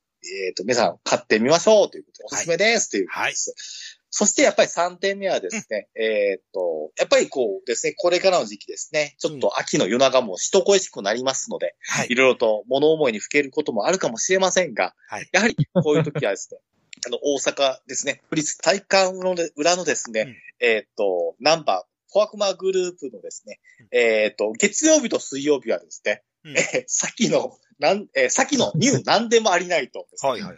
[0.48, 3.96] えっ、と、皆さん買ってみましょうということで、おすすめですということです。
[4.12, 12.08] そしてやっぱり3点目はですね、えっ、と、やっぱりこうですね、これからの時期ですね、ちょっと秋の夜長も人恋しくなりますので、はい。
[12.10, 12.16] い。
[12.16, 15.30] ろいろと物思いにふけることもあるかもしれませんが、はい。
[15.32, 16.60] やはりこういう時はですね、
[17.08, 23.60] あの、大阪ですね、府立体育館ので裏のですね、うんえっ、と、ナンバー、フォアクマグループのですね、
[23.92, 30.58] えっ、と、月曜日と水曜日はですね、うんえー先の、なん、えー先のニュー 何でもありないとはいはい。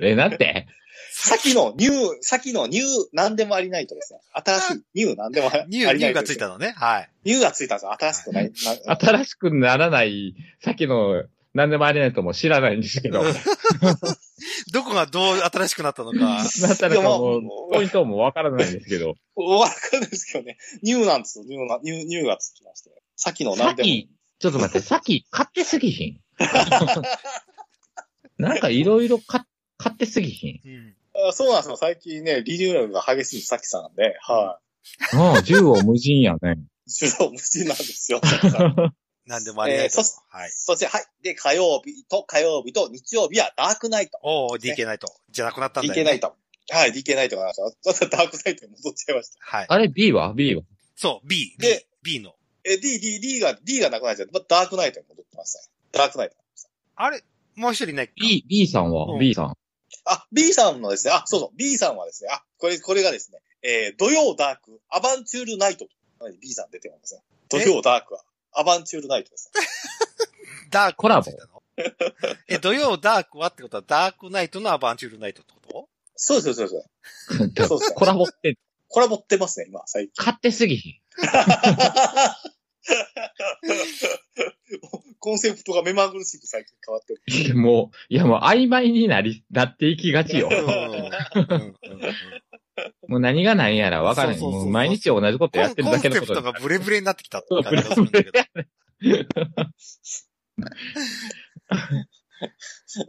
[0.00, 0.66] え、なんて
[1.16, 1.92] 先のニュー、
[2.22, 6.74] 先のニュー何でもありないとですね、新しいニュー何でもありニュー、ニューがついたのね。
[6.76, 7.10] はい。
[7.24, 7.92] ニューがついたんですよ。
[7.92, 8.52] 新しくない。
[8.86, 11.24] な新しくならない、さっきの
[11.54, 13.22] 何でもありないとも知らないんですけど。
[14.72, 16.18] どこがどう新しくなったのか。
[16.18, 17.40] なったらかも
[17.72, 19.14] ポイントもわからないんですけど。
[19.36, 20.58] わかるんないですけどね。
[20.82, 21.44] ニューなんですよ。
[21.44, 22.90] ニューな、ニュー、ニューがつきまして。
[23.14, 23.66] 先の何でも。
[23.66, 26.20] さっきちょっと待って、さっき買ってすぎひん。
[28.36, 29.42] なんかいろいろ買
[29.76, 30.60] 買ってすぎひん。
[30.64, 31.28] うん。
[31.28, 31.76] あそうなんですよ。
[31.76, 34.58] 最近ね、リニューアルが激しいさきさんなんで、は
[35.12, 36.56] うん、縦横無尽やね。
[36.86, 36.90] い。
[36.92, 38.20] 手動無事なんですよ。
[39.28, 40.12] さきさんなんでもありがとうえーそし。
[40.28, 40.50] はい。
[40.50, 41.04] そして、はい。
[41.22, 44.18] で、火曜日と火曜日と日曜日はダークナイト。
[44.22, 45.08] おー、DK ナイト。
[45.30, 46.02] じゃなくなったんだよ、ね。
[46.02, 46.34] DK ナイト。
[46.70, 47.92] はい、DK ナイトがありました。
[47.94, 49.38] ちょっとダークナイトに戻っちゃいました。
[49.40, 49.66] はい。
[49.68, 50.62] あれ ?B は ?B は？
[50.96, 51.54] そう、B。
[51.58, 52.34] で B、の。
[52.64, 55.66] え、D、D、D が、D がなくなっちゃって、まダークナイトに戻ってましたね。
[55.92, 56.36] ダークナイト。
[56.96, 57.22] あれ
[57.56, 59.54] もう一人いないか ?B、B さんは、うん ?B さん。
[60.06, 65.90] あ、B さんのですね、あ、そうそう、B さんはですね、あ、これ、これがですね、えー、土曜ダーク、アバンチュールナイトと。
[66.40, 67.22] B さん出てますね。
[67.50, 68.22] 土曜ダークは、
[68.54, 69.60] アバンチュールナイトですね。
[70.70, 71.30] ダークコラボ
[72.48, 75.88] え、土曜ダークはってことは、ダークナイトのアバンチュールナイトってこと？
[76.16, 76.68] そうです、そう。
[76.68, 76.76] そ
[77.44, 78.56] うです そうですコラボって
[78.88, 80.24] これ持ってますね、今、最近。
[80.24, 80.94] 買ってすぎひん。
[85.18, 87.22] コンセプトが目まぐるしく最近変わってる。
[87.26, 90.48] いやもう、いやもう曖昧になり、なっていきがちよ
[93.08, 94.38] もう何が何やら分からない。
[94.38, 98.44] そうそうそうそうもう毎日同じことやってるだけのことコンセプトがブレブレになってきたって感じがするんだけど。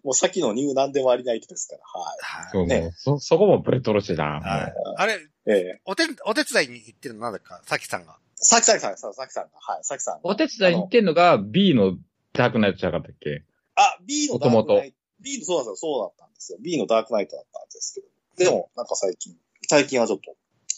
[0.03, 1.99] もう先のニューなんでもありないとですから、は
[2.43, 4.23] はいそう、ねそ、そこもブレトロしだ。
[4.23, 5.17] はいもあれ、い。
[5.47, 8.17] ええお手、お手伝いに行ってるのなんだか、さきさんが。
[8.35, 10.19] さきさきさん、ささきさんが、はい、さきさんう。
[10.23, 11.97] お手伝いに行ってんのが B の
[12.33, 13.43] ダークナイトじゃなかったっけ？
[13.75, 14.97] あ、B のダークナ元イト。
[15.21, 16.57] B の、そうなんですよ、そうだったんですよ。
[16.61, 18.01] B のダークナイトだったんですけ
[18.45, 18.51] ど。
[18.51, 19.35] でも、なんか最近、
[19.67, 20.35] 最近はちょっと、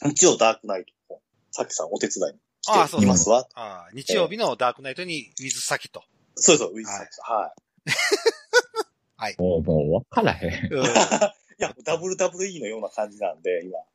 [0.07, 1.21] 日曜ダークナイトを、
[1.51, 3.47] さきさんお手伝いに来ていますわ。
[3.55, 6.03] ああ、日曜日のダークナイトに、ウィズサキと。
[6.35, 7.51] そうそう、ウィズさきさん。
[9.21, 9.35] はい。
[9.39, 10.73] もう、もう分からへん。
[10.73, 10.83] うん
[11.59, 13.79] いや、WWE のような感じなんで、今。
[13.79, 13.85] は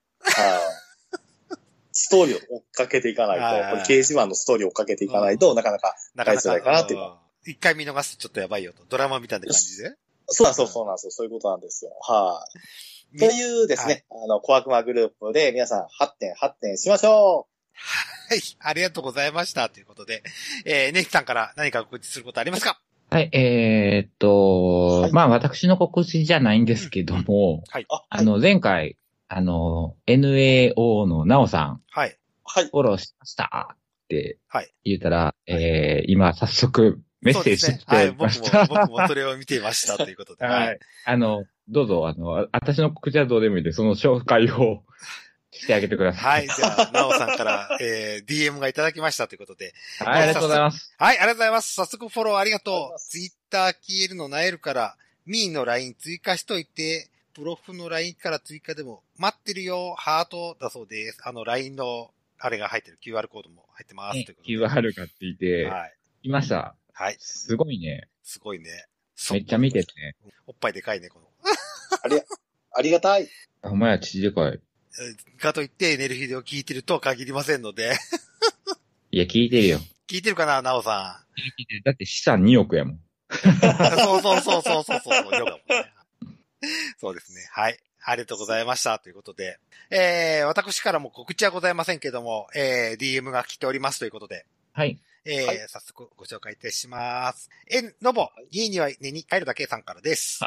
[0.59, 1.57] い。
[1.93, 7.15] ストーリーを追っかけていかないと、掲示板のストーリーを追っかけていかないと、なかなか、なかな大丈夫かなっていううん
[7.45, 8.85] 一回見逃すとちょっとやばいよと。
[8.89, 9.97] ドラマみたいな感じで。
[10.29, 11.91] そうなんですよ、そうなんですよ、そういうことなんですよ。
[12.01, 12.59] はい。
[13.19, 17.47] というですね、あの、小悪魔グループで皆さん発展、発展しましょ
[18.29, 18.41] はい。
[18.61, 19.69] ありがとうございました。
[19.69, 20.23] ということで、
[20.65, 22.81] えー、ネキさんから何か告知することありますか？
[23.11, 27.83] はい、えーっと、はいまあ私の告知じゃないんですけども、はい。
[27.83, 27.87] う。
[27.91, 28.97] あ、あの、前回、
[29.29, 32.19] あの、NAO のナオさん、はい。
[32.45, 32.65] はい。
[32.65, 33.77] フォローしましたっ
[34.09, 37.97] てはい言ったら、えー、今早速メッセージそうですね。
[37.99, 38.11] はい。
[38.11, 38.67] 僕も、した。
[38.67, 40.45] 僕もそれを見ていましたということで。
[40.47, 40.79] はい。
[41.05, 44.83] あの、どうぞ、あの、私の告知はどうでもいいんで、その紹介を
[45.53, 46.29] してあげてくださ。
[46.29, 46.49] はいい。
[46.49, 49.75] じゃあ、なおさんから、えー、DM がいただきましたということで。
[49.99, 50.95] はい、ありがとうございます。
[50.99, 51.75] はい、ありがとうございます。
[51.75, 52.91] 早速フォローありがとうござとう。
[52.91, 54.97] いますツイッター消えるのなえるから、
[55.27, 61.19] ミーの LINE 追加しといて、プロフの LINE から追加でも、待ってるよ、ハートだそうです。
[61.23, 64.25] あの LINE の、あれが入ってる QR コードも入ってます。
[64.25, 65.95] ということで QR がついて、はい。
[66.25, 66.75] いました。
[66.93, 67.17] はい。
[67.19, 68.09] すごいね。
[68.23, 68.87] すごいね。
[69.15, 70.15] そめっちゃ見ててね。
[70.47, 71.32] おっぱいでかいね、この。
[72.75, 73.29] ありがたい。
[73.63, 74.53] お前は父でかい。
[74.53, 77.97] えーかといって、ネルヒデを聞いてるとは限りませんので。
[79.11, 79.79] いや、聞いてるよ。
[80.09, 81.25] 聞いてるかな、ナオさ
[81.59, 82.95] 聞いてるだって資産2億やもん。
[82.95, 83.01] ん。
[83.33, 85.39] そうそうそうそうそうそう。
[85.39, 85.93] ヨガもね。
[86.99, 87.41] そうですね。
[87.51, 87.79] はい。
[88.05, 88.99] ありがとうございました。
[88.99, 89.59] ということで。
[89.91, 94.47] えー、私からも告知はございませんけども、えー、DM が来ておりますということで。
[94.73, 94.99] はい。
[95.25, 97.49] えーはい早速ご紹介いたします。
[97.71, 100.41] え、ノボ、家には寝に帰るだけさんからです。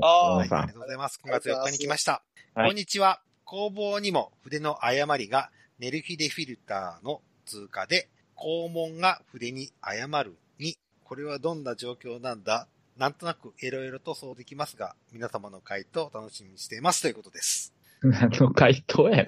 [0.00, 1.20] あ、はい、ありがとうございます。
[1.22, 2.22] 9月4日に来ました。
[2.54, 3.20] はいこんにちは。
[3.44, 12.66] 工房にも筆の誤りがネルヒデフィルターの通過で、肛門が筆に誤るに、これはどんな状況なんだ？
[12.96, 17.74] なんとなくいろいろとそうできますが、皆様の回答を楽しみにしていますということです。
[18.02, 19.26] 何の回答や。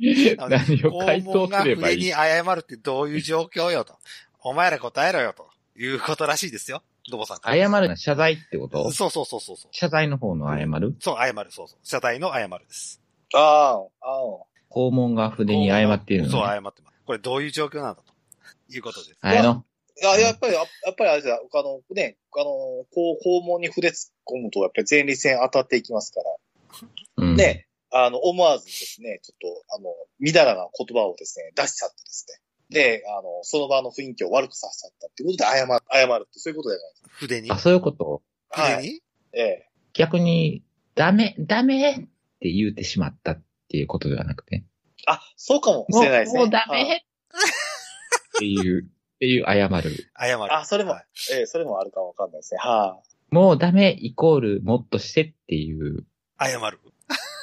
[0.00, 1.96] 何を回答すればいい？
[1.96, 3.94] 筆に誤るってどういう状況よと。
[4.42, 5.46] お前ら答えろよと
[5.78, 6.82] いうことらしいですよ。
[7.10, 7.38] ドボさん。
[7.44, 8.90] 謝るの謝罪ってこと？
[8.92, 9.70] そうそうそうそうそう。
[9.72, 10.96] 謝罪の方の謝る？
[11.00, 11.78] そう、謝る、そうそう。
[11.82, 13.00] 謝罪の謝るです。
[13.34, 16.32] ああ、あ肛門が筆に謝っているの、ね。
[16.32, 16.96] そう、謝ってます。
[17.04, 18.12] これどういう状況なんだと
[18.74, 19.18] いうことです。
[19.20, 19.50] あれの？
[19.50, 19.64] あ。
[20.16, 22.86] いや、やっぱり、やっぱりあれですよ、あの、ね、あの、こ
[23.22, 26.20] う、肛門に筆突っ込むと、やっぱり前立腺当たっていきますか
[27.18, 27.24] ら。
[27.24, 27.36] うん。
[27.36, 32.40] ね、あの、思わずですね、ちょっと、あの、みだらな言葉をですね、出しちゃってですね。
[32.70, 37.50] で、あの、その場の雰囲気を悪くさせちゃったっていうことで謝る、謝るって、そういうことじゃないです筆に？
[37.50, 38.22] あ、そういうこと？
[38.50, 38.62] か。
[38.62, 38.74] はい。
[38.76, 39.00] 筆に？
[39.32, 39.70] ええ。
[39.92, 40.62] 逆に、
[40.94, 41.98] ダメ、ダメっ
[42.40, 44.64] て言うてしまったっていうことではなくて。
[45.06, 46.40] あ、そうかもしもうれないですね。
[46.40, 48.86] もうダはいメっていう、っ
[49.18, 50.12] ていう謝る。
[50.16, 50.54] 謝る。
[50.54, 52.60] あ、それもはい、ええ、それもあるかもわかんないですね。
[52.60, 56.04] はもうダメイコールもっとしてっていう
[56.38, 56.80] 謝る。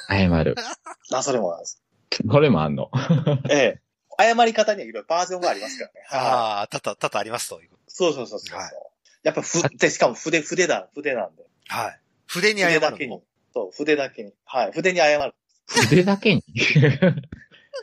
[0.08, 0.52] 謝る。
[0.52, 0.54] い。
[1.14, 1.82] あ、それもあるんです。
[2.30, 2.90] これもあんの？
[3.50, 3.80] ええ。
[4.20, 6.00] 謝り方にはいろいろバージョンがありますからね。
[6.08, 6.20] はい。
[6.20, 8.58] ああ、多々、多々ありますというこそうそうそうそう。
[8.58, 8.72] はい
[9.24, 11.42] やっぱふ、で、しかも筆、筆だ、筆なんで。
[11.42, 11.48] と。
[11.74, 12.00] はい。
[12.26, 13.22] 筆に謝る筆だけにの。。
[13.52, 14.32] そう、筆だけに。
[14.44, 14.72] はい。
[14.72, 15.34] 筆に謝る。
[15.66, 16.44] 筆だけに？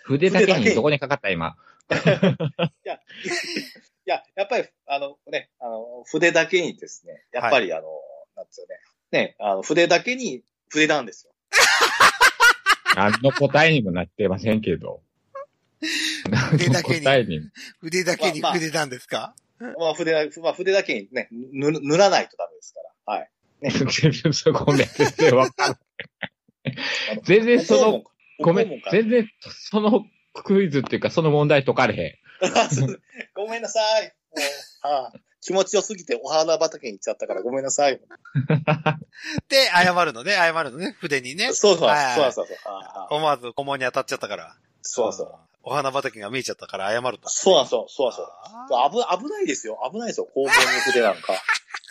[0.06, 1.58] 筆だけにどこにかかった今。
[1.92, 1.94] い
[2.88, 3.00] や、い
[4.06, 7.88] や、やっぱり、あのね、あの、筆だけにですね、やっぱりあの、
[8.38, 8.80] なんつうね、
[9.12, 11.34] ね、あの、筆だけに筆なんですよ。
[12.96, 15.02] 何の答えにもなってませんけど。
[16.52, 17.42] 筆だけに何の答えに。
[17.82, 23.14] 筆だけにまあまあ筆なんですか、まあ、筆だ、まあ、筆だけにね、塗らないとダメですから。
[23.18, 23.30] はい。
[24.54, 25.80] ごめん、全然わかんない。
[27.24, 28.04] 全然その、
[28.40, 32.14] ごめん、全然そのクイズっていうかその問題解かれへん。
[33.34, 34.14] ごめんなさい。
[34.82, 35.14] はあ、
[35.46, 38.02] 気持ちよすぎてお花畑に行っちゃったからごめんなさい。
[39.48, 41.54] で、謝るのね、謝るのね、筆にね。
[41.54, 42.58] そうそう、はいそうそうそう。
[43.12, 44.56] 思わず顧問に当たっちゃったから。
[44.82, 45.36] そうそう。
[45.62, 47.30] お花畑が見えちゃったから謝ると。
[47.30, 48.26] そうそう、そうそう。
[48.72, 49.80] あ危、危ないですよ。
[49.92, 50.28] 危ないですよ。
[50.36, 50.52] 肛門に
[50.86, 51.34] 筆なんか。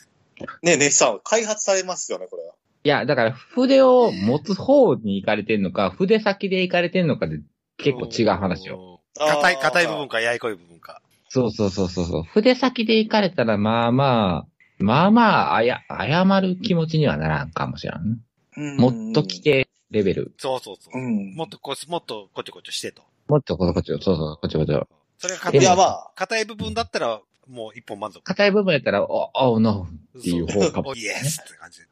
[0.62, 2.54] ねえ、ネヒさん、開発されますよね、これは。
[2.82, 7.38] いや、だから筆を持つ方に行かれてんのか、筆先で行かれてんのかで
[7.76, 8.74] 結構違う話よ。
[8.74, 9.00] よ。
[9.16, 11.00] 硬い、硬い部分か、ややこい部分か。
[11.34, 12.22] そうそうそうそうそう。
[12.22, 14.46] 筆先で行かれたら、まあまあ、
[14.78, 18.20] まあまあ、あや、謝る気持ちにはならんかもしれん。
[18.56, 19.40] うんもっと来。
[19.42, 20.32] てレベル。
[20.38, 20.96] そうそうそう。
[20.96, 21.34] うん。
[21.34, 23.02] もっとこ、もっとこちょこちょしてと。
[23.26, 24.86] もっとこちょこちょ、そうそう、こちょこちょ。
[25.18, 28.22] それがいや、硬いまあ、硬い部分だったら、もう一本満足。
[28.22, 31.86] 硬い部分やったら、お、お、の、っていう方かもおイエスって感じで。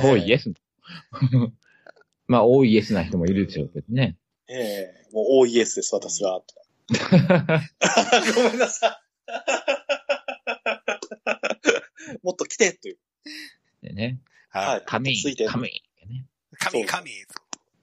[0.08, 0.50] おい、イエス。
[2.26, 4.16] まあ、多いイエスな人もいるでしょうけどね。
[4.48, 6.40] ええもう OES です、私は。
[8.34, 9.08] ごめんなさい。
[12.22, 12.98] もっと来てっていう。
[13.82, 14.20] でね。
[14.50, 14.82] ははいい。
[14.86, 15.82] 神ついて、神。
[16.06, 16.24] ね。
[16.58, 17.10] 神、神。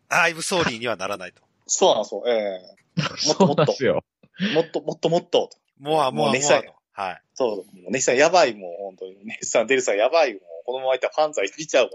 [0.10, 1.44] アイブソーリーにはならないと。
[1.68, 2.24] そうなんですよ。
[2.28, 2.60] え
[3.18, 4.04] そうなんですよ。
[4.42, 5.50] えもっと、もっともっと。
[5.80, 6.74] もう、もう、もうもうネヒさんと。
[6.94, 7.22] はい。
[7.34, 9.26] そう、もうネヒさんやばい、もう本当に。
[9.26, 11.90] ネヒさん、デルさんやばい、もうこのままいったらファンザいっちゃうわ、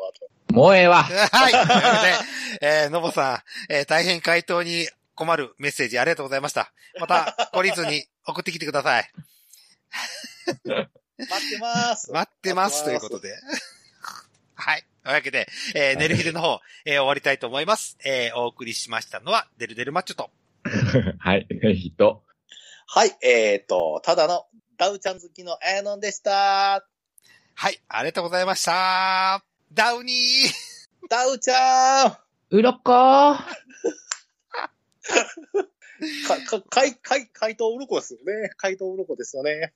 [0.48, 0.54] と。
[0.54, 1.02] もうええわ。
[1.04, 1.52] はい。
[1.52, 4.88] ということで、えー、のぼさん、えー、大変回答に
[5.20, 6.72] 困るメッセージありがとうございました。
[6.98, 9.12] また、懲りずに送ってきてください。
[10.64, 10.88] 待
[11.46, 12.10] ってます。
[12.10, 12.84] 待ってます。
[12.84, 13.34] ということで。
[14.54, 14.84] はい。
[15.04, 17.98] というわけで、えー、ネルヒルの方、えー、終わりたいと思います。
[18.02, 20.30] えー、お送りしましたのは、デルデルマッチョと。
[21.20, 21.46] はい。
[21.76, 22.22] 人。
[22.86, 24.46] はい、えっ、と、ただの
[24.78, 26.86] ダウちゃん好きのエーノンでした。
[27.54, 27.78] はい。
[27.88, 29.44] ありがとうございました。
[29.70, 32.16] ダウニーダウちゃん
[32.48, 33.36] うろこー。
[36.26, 38.50] か、か、かい、かい、怪盗うろこですよね。
[38.56, 39.74] 怪盗うろこですよね。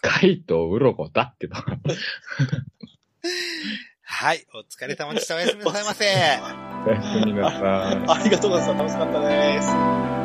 [0.00, 1.64] カイトうろこだってば。
[4.04, 4.46] はい。
[4.54, 5.36] お疲れ様でした。
[5.36, 6.04] おやすみなさいませ。
[6.04, 7.60] おやすみなさい。
[8.20, 8.78] ありがとうございます。
[8.78, 10.21] 楽しかったです。